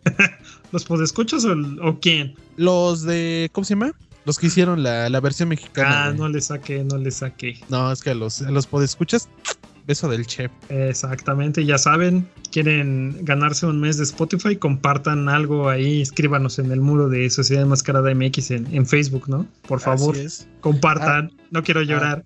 [0.71, 1.53] ¿Los podescuchas o,
[1.87, 2.35] o quién?
[2.57, 3.91] Los de, ¿cómo se llama?
[4.25, 6.05] Los que hicieron la, la versión mexicana.
[6.05, 6.19] Ah, güey.
[6.19, 7.59] no le saqué, no le saqué.
[7.69, 9.27] No, es que a los, a los podescuchas,
[9.85, 10.51] beso del chef.
[10.69, 16.81] Exactamente, ya saben, quieren ganarse un mes de Spotify, compartan algo ahí, escríbanos en el
[16.81, 19.45] muro de Sociedad Enmascarada MX en, en Facebook, ¿no?
[19.67, 20.15] Por favor,
[20.61, 22.23] compartan, no quiero llorar.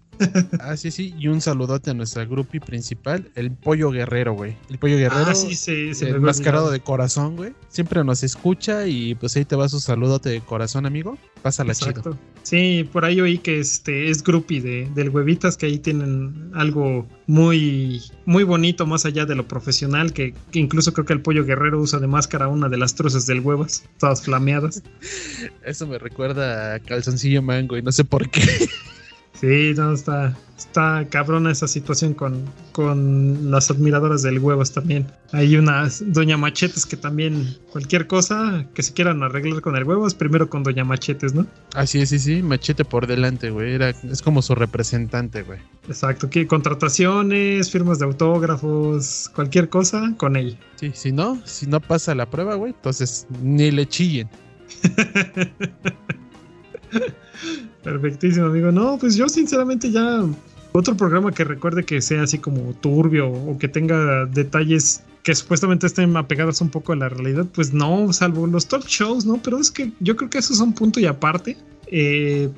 [0.60, 1.14] Ah, sí, sí.
[1.18, 4.56] Y un saludote a nuestra grupi principal, el Pollo Guerrero, güey.
[4.70, 5.26] El Pollo Guerrero.
[5.28, 6.72] ah, sí, me había enmascarado olvidado.
[6.72, 7.54] de corazón, güey.
[7.70, 11.18] Siempre nos escucha y pues ahí te va su saludote de corazón, amigo.
[11.42, 11.90] Pásala chido.
[11.90, 12.18] Exacto.
[12.44, 17.06] Sí, por ahí oí que este es grupi de, del huevitas, que ahí tienen algo
[17.28, 21.44] muy, muy bonito más allá de lo profesional, que, que incluso creo que el pollo
[21.44, 24.82] guerrero usa de máscara una de las trozas del huevas, todas flameadas.
[25.66, 28.42] Eso me recuerda a Calzoncillo Mango y no sé por qué.
[29.40, 35.06] Sí, no, está, está cabrona esa situación con, con las admiradoras del huevos también.
[35.32, 40.16] Hay unas Doña Machetes que también cualquier cosa que se quieran arreglar con el huevos,
[40.16, 41.46] primero con Doña Machetes, ¿no?
[41.76, 42.42] Así es, sí, sí.
[42.42, 43.74] Machete por delante, güey.
[43.74, 45.60] Era, es como su representante, güey.
[45.88, 50.58] Exacto, que contrataciones, firmas de autógrafos, cualquier cosa con ella.
[50.78, 54.28] Sí, si no, si no pasa la prueba, güey, entonces ni le chillen.
[57.88, 58.70] Perfectísimo, amigo.
[58.70, 60.26] No, pues yo sinceramente ya
[60.74, 65.88] otro programa que recuerde que sea así como turbio o que tenga detalles que supuestamente
[65.88, 69.42] estén apegados un poco a la realidad, pues no, salvo los talk shows, ¿no?
[69.42, 71.56] Pero es que yo creo que eso es un punto y aparte.
[71.88, 72.50] eh,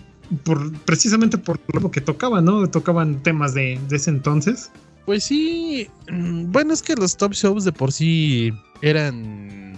[0.44, 2.68] por, precisamente por lo que tocaban, ¿no?
[2.68, 4.72] Tocaban temas de, de ese entonces.
[5.06, 8.52] Pues sí, mm, bueno, es que los top shows de por sí
[8.82, 9.76] eran,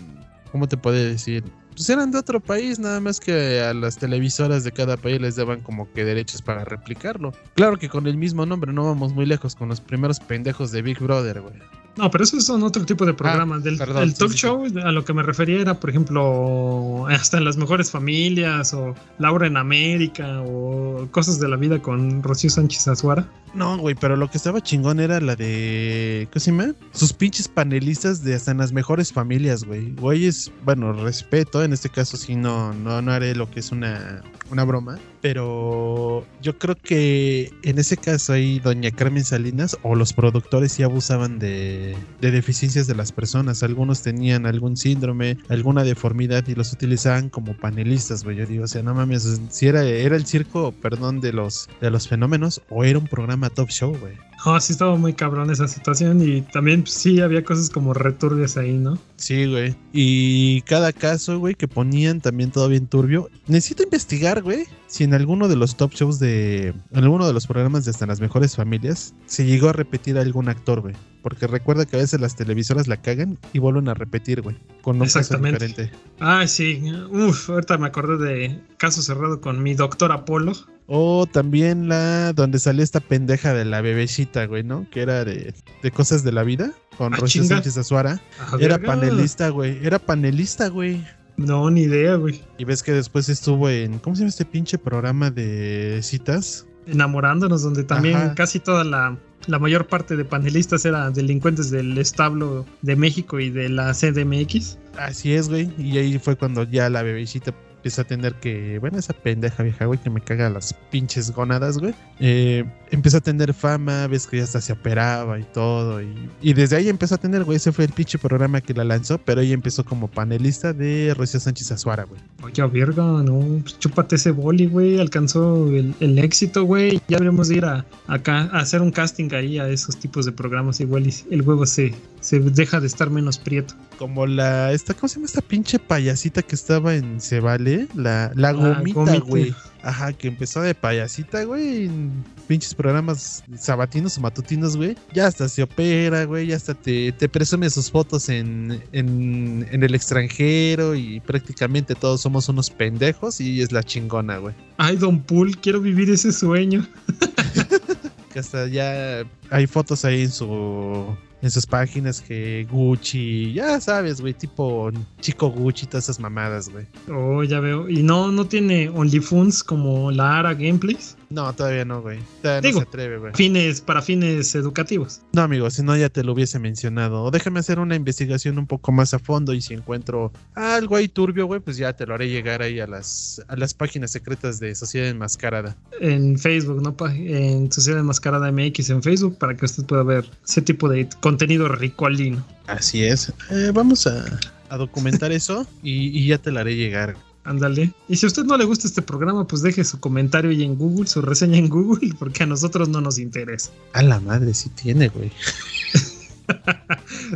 [0.52, 1.44] ¿cómo te puedo decir?
[1.76, 5.36] Pues eran de otro país, nada más que a las televisoras de cada país les
[5.36, 7.34] daban como que derechos para replicarlo.
[7.56, 10.82] Claro que con el mismo nombre, no vamos muy lejos con los primeros pendejos de
[10.82, 11.56] Big Brother, güey.
[11.98, 13.64] No, pero esos son otro tipo de programas.
[13.64, 14.42] Del, perdón, el talk sí, sí.
[14.48, 18.96] show a lo que me refería era, por ejemplo, hasta en las mejores familias o
[19.20, 23.28] Laura en América o cosas de la vida con Rocío Sánchez Azuara.
[23.54, 26.30] No, güey, pero lo que estaba chingón era la de.
[26.32, 26.74] ¿Qué se llama?
[26.94, 29.92] Sus pinches panelistas de hasta en las mejores familias, güey.
[29.92, 34.22] Güeyes, bueno, respeto, en este caso sí no, no, no haré lo que es una,
[34.50, 34.98] una broma.
[35.22, 40.84] Pero yo creo que en ese caso ahí Doña Carmen Salinas o los productores sí
[40.84, 43.62] abusaban de, de deficiencias de las personas.
[43.62, 48.38] Algunos tenían algún síndrome, alguna deformidad y los utilizaban como panelistas, güey.
[48.38, 51.92] Yo digo, o sea, no mames, si era, era el circo, perdón, de los, de
[51.92, 54.16] los fenómenos o era un programa top show, güey.
[54.46, 58.58] No, sí estaba muy cabrón esa situación y también pues, sí había cosas como returbias
[58.58, 58.98] ahí, ¿no?
[59.18, 59.76] Sí, güey.
[59.94, 63.30] Y cada caso, güey, que ponían también todo bien turbio.
[63.48, 66.74] Necesito investigar, güey, si en alguno de los top shows de.
[66.92, 70.22] En alguno de los programas de hasta las mejores familias se llegó a repetir a
[70.22, 70.96] algún actor, güey.
[71.22, 74.58] Porque recuerda que a veces las televisoras la cagan y vuelven a repetir, güey.
[74.82, 75.68] Con un caso Exactamente.
[75.68, 75.98] diferente.
[76.20, 76.82] Ah, sí.
[77.12, 80.54] Uf, ahorita me acordé de caso cerrado con mi doctor Apolo.
[80.88, 84.88] O también la donde salió esta pendeja de la bebecita, güey, ¿no?
[84.90, 85.54] Que era de,
[85.84, 86.72] de cosas de la vida.
[86.98, 87.18] Con Ah.
[87.28, 88.20] Sánchez Azuara.
[88.40, 88.94] Ah, Era verga.
[88.96, 89.80] panelista, güey.
[89.86, 91.06] Era panelista, güey.
[91.38, 92.42] No, ni idea, güey.
[92.58, 94.00] Y ves que después estuvo en.
[94.00, 96.66] ¿Cómo se llama este pinche programa de citas?
[96.88, 98.36] Enamorándonos, donde también Ajá.
[98.36, 99.18] casi toda la,
[99.48, 104.78] la mayor parte de panelistas eran delincuentes del establo de México y de la CDMX.
[104.98, 105.72] Así es, güey.
[105.78, 108.78] Y ahí fue cuando ya la bebecita empezó a tener que.
[108.78, 111.96] Bueno, esa pendeja vieja, güey, que me caga las pinches gónadas, güey.
[112.20, 116.00] Eh, empezó a tener fama, ves que ya hasta se operaba y todo.
[116.42, 117.58] Y, desde ahí empezó a tener, güey.
[117.58, 121.40] Ese fue el pinche programa que la lanzó, pero ella empezó como panelista de Rocío
[121.40, 122.22] Sánchez Azuara, güey.
[122.44, 125.00] Oye, verga, no, pues chúpate ese boli, güey.
[125.00, 127.02] Alcanzó el, el éxito, güey.
[127.08, 130.34] Ya deberíamos de ir a, acá a hacer un casting ahí a esos tipos de
[130.34, 130.80] programas.
[130.80, 133.74] Igual y el huevo se, se deja de estar menos prieto.
[133.98, 134.72] Como la.
[134.72, 137.88] Esta, ¿Cómo se llama esta pinche payasita que estaba en Se Vale?
[137.94, 139.20] La, la gomita, gomita.
[139.20, 139.56] güey.
[139.84, 144.96] Ajá, que empezó de payasita, güey, en pinches programas sabatinos o matutinos, güey.
[145.12, 149.84] Ya hasta se opera, güey, ya hasta te, te presume sus fotos en, en, en
[149.84, 154.54] el extranjero y prácticamente todos somos unos pendejos y es la chingona, güey.
[154.78, 156.88] Ay, Don Pool, quiero vivir ese sueño.
[158.32, 161.06] Que hasta ya hay fotos ahí en su...
[161.42, 166.86] En sus páginas que Gucci, ya sabes, güey, tipo chico Gucci, todas esas mamadas, güey.
[167.10, 167.90] Oh, ya veo.
[167.90, 171.18] Y no, no tiene OnlyFans como la Gameplays.
[171.32, 172.20] No, todavía no, güey.
[172.42, 173.34] Todavía Digo, no se atreve, güey.
[173.34, 175.22] Fines, para fines educativos.
[175.32, 177.24] No, amigo, si no ya te lo hubiese mencionado.
[177.24, 181.08] O déjame hacer una investigación un poco más a fondo y si encuentro algo ahí
[181.08, 184.60] turbio, güey, pues ya te lo haré llegar ahí a las, a las páginas secretas
[184.60, 185.76] de Sociedad Enmascarada.
[186.02, 186.96] En Facebook, ¿no?
[186.98, 191.08] Pa- En Sociedad Enmascarada MX en Facebook para que usted pueda ver ese tipo de
[191.22, 192.46] contenido ricolino.
[192.68, 193.32] Así es.
[193.52, 194.26] Eh, vamos a,
[194.70, 197.16] a documentar eso y, y ya te lo haré llegar.
[197.44, 197.94] Ándale.
[198.08, 200.76] Y si a usted no le gusta este programa, pues deje su comentario ahí en
[200.76, 203.72] Google, su reseña en Google, porque a nosotros no nos interesa.
[203.94, 205.32] A la madre, sí tiene, güey.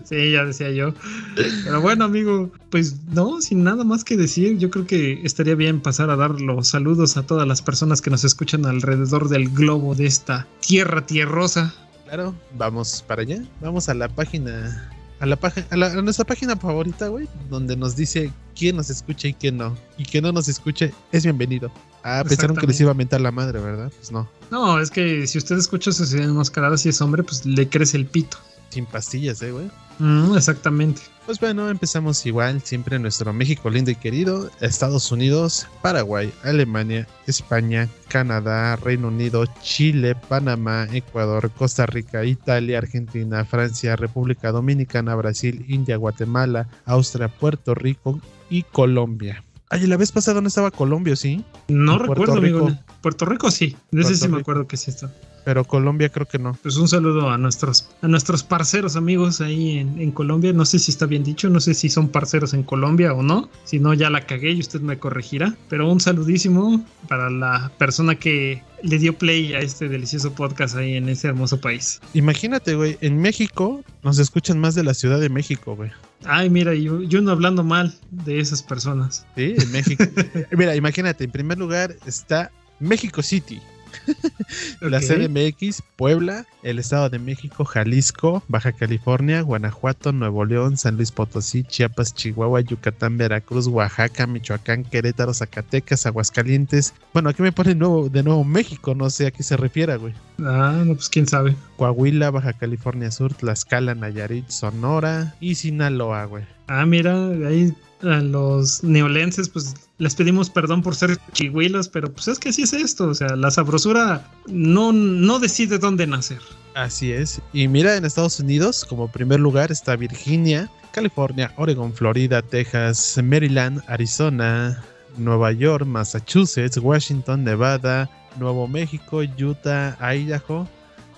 [0.03, 0.93] Sí, ya decía yo.
[1.35, 5.79] Pero bueno, amigo, pues no, sin nada más que decir, yo creo que estaría bien
[5.79, 9.95] pasar a dar los saludos a todas las personas que nos escuchan alrededor del globo
[9.95, 11.73] de esta tierra tierrosa.
[12.05, 13.41] Claro, vamos para allá.
[13.61, 14.91] Vamos a la página.
[15.19, 18.89] A, la página, a, la- a nuestra página favorita, güey, donde nos dice quién nos
[18.89, 19.75] escucha y quién no.
[19.97, 21.71] Y quien no nos escuche es bienvenido.
[22.03, 23.91] Ah, pensaron que les iba a mentar la madre, ¿verdad?
[23.97, 24.27] Pues no.
[24.51, 28.05] No, es que si usted escucha Sociedad Enmascarada, si es hombre, pues le crece el
[28.05, 28.37] pito.
[28.75, 29.71] Sin pastillas, ¿eh, güey?
[29.99, 31.01] Mm, exactamente.
[31.25, 37.07] Pues bueno, empezamos igual, siempre en nuestro México lindo y querido, Estados Unidos, Paraguay, Alemania,
[37.25, 45.63] España, Canadá, Reino Unido, Chile, Panamá, Ecuador, Costa Rica, Italia, Argentina, Francia, República Dominicana, Brasil,
[45.69, 48.19] India, Guatemala, Austria, Puerto Rico
[48.49, 49.41] y Colombia.
[49.69, 52.67] Ay, la vez pasada no estaba Colombia, sí, No En Puerto recuerdo, amigo.
[52.67, 52.81] Rico.
[53.01, 53.77] Puerto Rico sí.
[53.91, 55.09] De ese sí me acuerdo que sí está.
[55.45, 56.57] Pero Colombia creo que no.
[56.61, 60.51] Pues un saludo a nuestros, a nuestros parceros amigos ahí en, en Colombia.
[60.51, 63.49] No sé si está bien dicho, no sé si son parceros en Colombia o no.
[63.63, 65.55] Si no, ya la cagué y usted me corregirá.
[65.69, 70.95] Pero un saludísimo para la persona que le dio play a este delicioso podcast ahí
[70.95, 72.01] en ese hermoso país.
[72.13, 75.91] Imagínate, güey, en México nos escuchan más de la Ciudad de México, güey.
[76.25, 79.25] Ay, mira, yo, yo no hablando mal de esas personas.
[79.35, 80.03] Sí, en México.
[80.51, 83.61] Mira, imagínate, en primer lugar está México City.
[84.81, 84.99] La.
[84.99, 91.63] CDMX, Puebla, el Estado de México, Jalisco, Baja California, Guanajuato, Nuevo León, San Luis Potosí,
[91.63, 96.93] Chiapas, Chihuahua, Yucatán, Veracruz, Oaxaca, Michoacán, Querétaro, Zacatecas, Aguascalientes.
[97.13, 100.13] Bueno, aquí me pone nuevo, de nuevo México, no sé a qué se refiere, güey.
[100.39, 101.55] Ah, no, pues quién sabe.
[101.77, 106.43] Coahuila, Baja California Sur, Tlaxcala, Nayarit, Sonora y Sinaloa, güey.
[106.67, 107.13] Ah, mira,
[107.47, 112.49] ahí a los neolenses, pues les pedimos perdón por ser chihuilos, pero pues es que
[112.49, 116.39] así es esto, o sea, la sabrosura no, no decide dónde nacer.
[116.73, 117.41] Así es.
[117.53, 123.81] Y mira, en Estados Unidos, como primer lugar está Virginia, California, Oregon, Florida, Texas, Maryland,
[123.87, 124.83] Arizona,
[125.17, 130.67] Nueva York, Massachusetts, Washington, Nevada, Nuevo México, Utah, Idaho,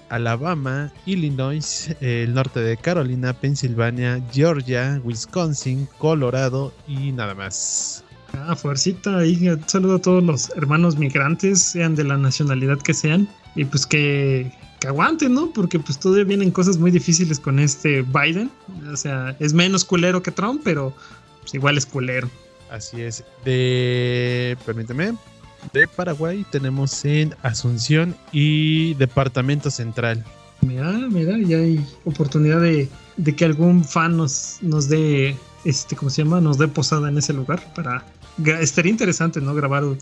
[0.09, 8.03] Alabama, Illinois, el norte de Carolina, Pensilvania, Georgia, Wisconsin, Colorado y nada más.
[8.33, 12.93] Ah, fuercita, ahí un saludo a todos los hermanos migrantes, sean de la nacionalidad que
[12.93, 15.51] sean, y pues que, que aguanten, ¿no?
[15.51, 18.51] Porque pues todavía vienen cosas muy difíciles con este Biden,
[18.91, 20.93] o sea, es menos culero que Trump, pero
[21.41, 22.29] pues igual es culero.
[22.69, 23.23] Así es.
[23.45, 24.57] De.
[24.65, 25.13] Permíteme.
[25.73, 30.23] De Paraguay tenemos en Asunción y Departamento Central.
[30.61, 36.09] Mira, mira, ya hay oportunidad de, de que algún fan nos, nos dé, este, ¿cómo
[36.09, 36.41] se llama?
[36.41, 38.05] Nos dé posada en ese lugar para...
[38.59, 39.53] Estaría interesante, ¿no?
[39.55, 39.97] Grabar un,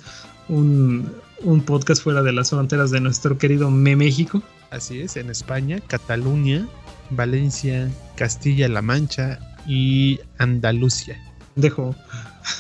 [0.50, 1.12] un,
[1.42, 4.44] un podcast fuera de las fronteras de nuestro querido Me México.
[4.72, 6.68] Así es, en España, Cataluña,
[7.12, 11.18] Valencia, Castilla-La Mancha y Andalucía.
[11.56, 11.96] Dejo.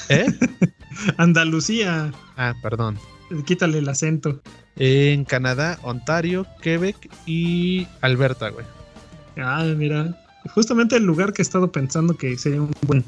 [0.09, 0.25] ¿Eh?
[1.17, 2.97] Andalucía, ah, perdón.
[3.45, 4.41] quítale el acento.
[4.77, 8.65] En Canadá, Ontario, Quebec y Alberta, güey.
[9.37, 10.17] Ah, mira,
[10.53, 13.03] justamente el lugar que he estado pensando que sería un buen,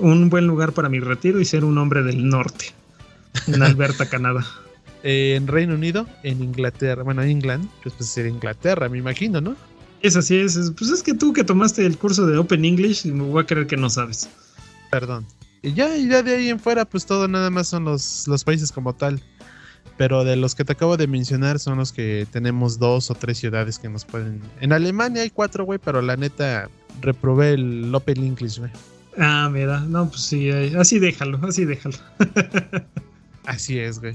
[0.00, 2.66] un buen lugar para mi retiro y ser un hombre del norte,
[3.46, 4.44] en Alberta, Canadá.
[5.02, 9.56] En Reino Unido, en Inglaterra, bueno, England, pues, pues sería Inglaterra, me imagino, ¿no?
[10.02, 13.06] Es así, es, es- pues es que tú que tomaste el curso de Open English,
[13.06, 14.28] me voy a creer que no sabes.
[14.90, 15.26] Perdón.
[15.62, 18.72] Y ya, ya de ahí en fuera, pues todo nada más son los, los países
[18.72, 19.22] como tal.
[19.96, 23.36] Pero de los que te acabo de mencionar son los que tenemos dos o tres
[23.38, 24.40] ciudades que nos pueden.
[24.62, 26.70] En Alemania hay cuatro, güey, pero la neta
[27.02, 28.70] reprobé el Open English, güey.
[29.22, 31.96] Ah, mira, no, pues sí, así déjalo, así déjalo.
[33.44, 34.14] Así es, güey.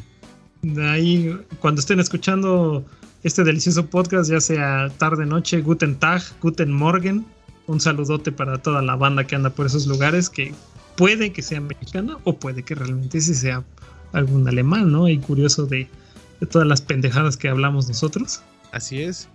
[0.62, 2.86] De ahí, cuando estén escuchando
[3.24, 7.26] este delicioso podcast, ya sea tarde, noche, Guten Tag, Guten Morgen,
[7.68, 10.54] un saludote para toda la banda que anda por esos lugares, que
[10.96, 13.64] puede que sea mexicana o puede que realmente sí sea
[14.14, 15.10] algún alemán, ¿no?
[15.10, 15.88] Y curioso de,
[16.40, 18.42] de todas las pendejadas que hablamos nosotros.
[18.72, 19.28] Así es.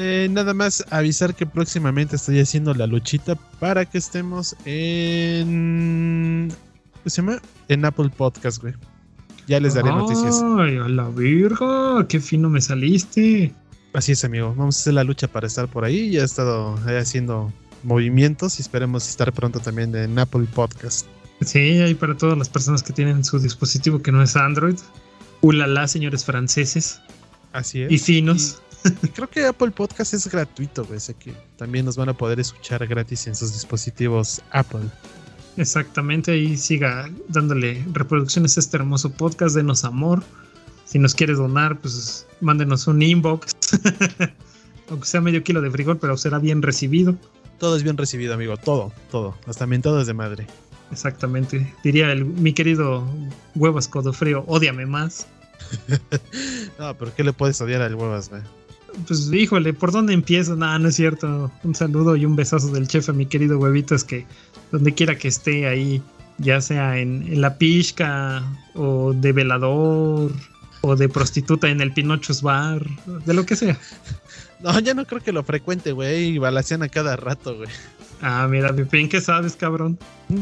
[0.00, 6.52] Eh, nada más avisar que próximamente estoy haciendo la luchita para que estemos en.
[7.02, 7.42] ¿Qué se llama?
[7.66, 8.74] En Apple Podcast, güey.
[9.48, 10.40] Ya les daré noticias.
[10.56, 13.52] Ay, a la virga, qué fino me saliste.
[13.92, 14.54] Así es, amigo.
[14.56, 16.12] Vamos a hacer la lucha para estar por ahí.
[16.12, 21.08] Ya he estado haciendo movimientos y esperemos estar pronto también en Apple Podcast.
[21.40, 24.76] Sí, ahí para todas las personas que tienen su dispositivo que no es Android.
[25.40, 27.00] Ulala, señores franceses.
[27.52, 27.90] Así es.
[27.90, 28.62] Y finos.
[28.62, 28.67] Y,
[29.02, 30.98] y creo que Apple Podcast es gratuito, güey.
[30.98, 34.88] Así que también nos van a poder escuchar gratis en sus dispositivos Apple.
[35.56, 40.22] Exactamente, ahí siga dándole reproducciones a este hermoso podcast, denos amor.
[40.84, 43.56] Si nos quieres donar, pues mándenos un inbox.
[44.88, 47.16] Aunque sea medio kilo de frijol, pero será bien recibido.
[47.58, 48.56] Todo es bien recibido, amigo.
[48.56, 49.36] Todo, todo.
[49.46, 50.46] Hasta mentadas de madre.
[50.92, 51.74] Exactamente.
[51.82, 53.06] Diría el, mi querido
[53.56, 55.26] Huevas Codofrío, ódiame más.
[56.78, 58.42] no, pero ¿qué le puedes odiar al Huevas, güey?
[59.06, 60.56] Pues híjole, ¿por dónde empiezo?
[60.56, 61.50] No, no es cierto.
[61.64, 64.26] Un saludo y un besazo del chef a mi querido Huevitas que
[64.72, 66.02] donde quiera que esté ahí,
[66.38, 68.42] ya sea en, en la pizca
[68.74, 70.32] o de velador
[70.82, 72.84] o de prostituta en el Pinochos Bar,
[73.24, 73.78] de lo que sea.
[74.60, 77.68] No, ya no creo que lo frecuente, güey, y balacean a cada rato, güey.
[78.20, 79.96] Ah, mira, Pipín, ¿qué sabes, cabrón?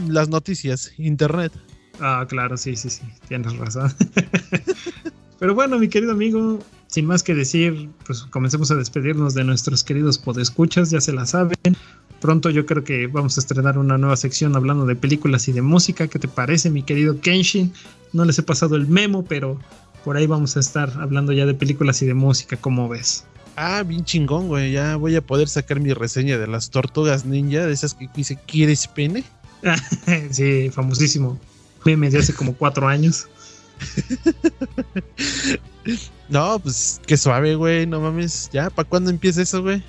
[0.08, 1.52] Las noticias, internet.
[2.00, 3.92] Ah, claro, sí, sí, sí, tienes razón.
[5.38, 9.84] Pero bueno, mi querido amigo, sin más que decir, pues comencemos a despedirnos de nuestros
[9.84, 11.76] queridos podescuchas, ya se la saben.
[12.20, 15.62] Pronto yo creo que vamos a estrenar una nueva sección hablando de películas y de
[15.62, 16.08] música.
[16.08, 17.72] ¿Qué te parece, mi querido Kenshin?
[18.12, 19.60] No les he pasado el memo, pero
[20.04, 23.24] por ahí vamos a estar hablando ya de películas y de música, ¿cómo ves?
[23.56, 24.72] Ah, bien chingón, güey.
[24.72, 28.38] Ya voy a poder sacar mi reseña de las tortugas ninja, de esas que dice,
[28.46, 29.24] ¿quieres pene?
[30.30, 31.38] sí, famosísimo.
[31.84, 33.28] Meme de hace como cuatro años.
[36.28, 37.86] no, pues qué suave, güey.
[37.86, 38.50] No mames.
[38.52, 38.70] ¿Ya?
[38.70, 39.82] ¿Para cuándo empieza eso, güey?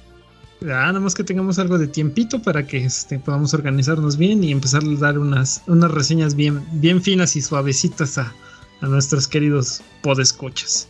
[0.62, 4.52] Ya, nada más que tengamos algo de tiempito para que este, podamos organizarnos bien y
[4.52, 8.34] empezar a dar unas, unas reseñas bien, bien finas y suavecitas a,
[8.82, 10.88] a nuestros queridos podescochas.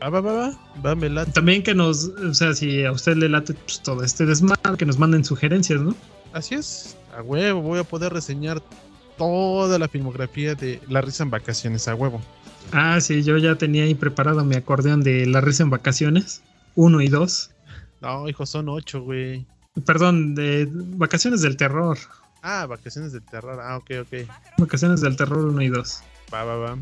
[0.00, 1.32] Ah, va, va, va, va, me late.
[1.32, 4.86] También que nos, o sea, si a usted le late pues, todo este desmadre, que
[4.86, 5.96] nos manden sugerencias, ¿no?
[6.32, 8.62] Así es, a huevo, voy a poder reseñar
[9.16, 12.20] toda la filmografía de La Risa en Vacaciones, a huevo.
[12.72, 16.42] Ah, sí, yo ya tenía ahí preparado mi acordeón de La Risa en Vacaciones,
[16.74, 17.50] uno y dos.
[18.00, 19.46] No, hijo, son ocho, güey.
[19.84, 21.98] Perdón, de Vacaciones del Terror.
[22.42, 24.28] Ah, Vacaciones del Terror, ah, ok, ok.
[24.58, 26.02] Vacaciones del Terror uno y dos.
[26.32, 26.78] Va, va, va.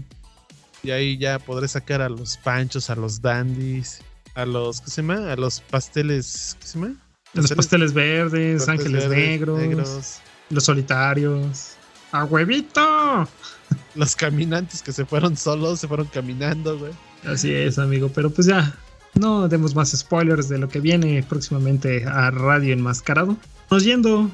[0.82, 4.03] Y ahí ya podré sacar a los panchos, a los dandies,
[4.34, 5.32] a los, ¿qué se llama?
[5.32, 6.95] A los pasteles, ¿qué se llama?
[7.32, 10.20] Los pasteles verdes, pasteles ángeles verdes, negros, negros,
[10.51, 11.76] los solitarios.
[12.12, 12.86] ¡A huevito!
[13.94, 16.92] Los caminantes que se fueron solos, se fueron caminando, güey.
[17.24, 18.74] Así es, amigo, pero pues ya,
[19.14, 23.36] no demos más spoilers de lo que viene próximamente a Radio Enmascarado.
[23.70, 24.30] Nos yendo,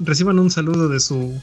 [0.00, 1.40] reciban un saludo de su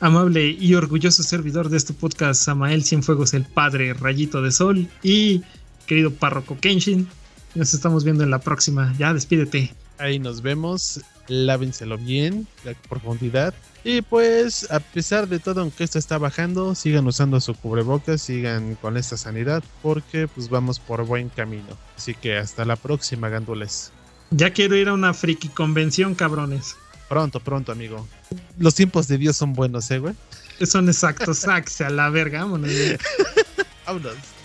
[0.00, 5.42] amable y orgulloso servidor de este podcast, Samael Cienfuegos, el padre Rayito de Sol, y
[5.86, 7.06] querido párroco Kenshin.
[7.54, 8.94] Nos estamos viendo en la próxima.
[8.98, 9.74] Ya, despídete.
[9.98, 11.00] Ahí nos vemos.
[11.30, 13.54] Lávenselo bien, la profundidad.
[13.84, 18.74] Y pues, a pesar de todo, aunque esto está bajando, sigan usando su cubrebocas, sigan
[18.74, 21.78] con esta sanidad, porque pues vamos por buen camino.
[21.96, 23.92] Así que hasta la próxima, gandules.
[24.30, 26.76] Ya quiero ir a una friki convención, cabrones.
[27.08, 28.06] Pronto, pronto, amigo.
[28.58, 30.14] Los tiempos de Dios son buenos, ¿eh, güey?
[30.62, 32.70] Son exactos, saxe a la verga, vámonos.
[33.86, 34.39] Vámonos.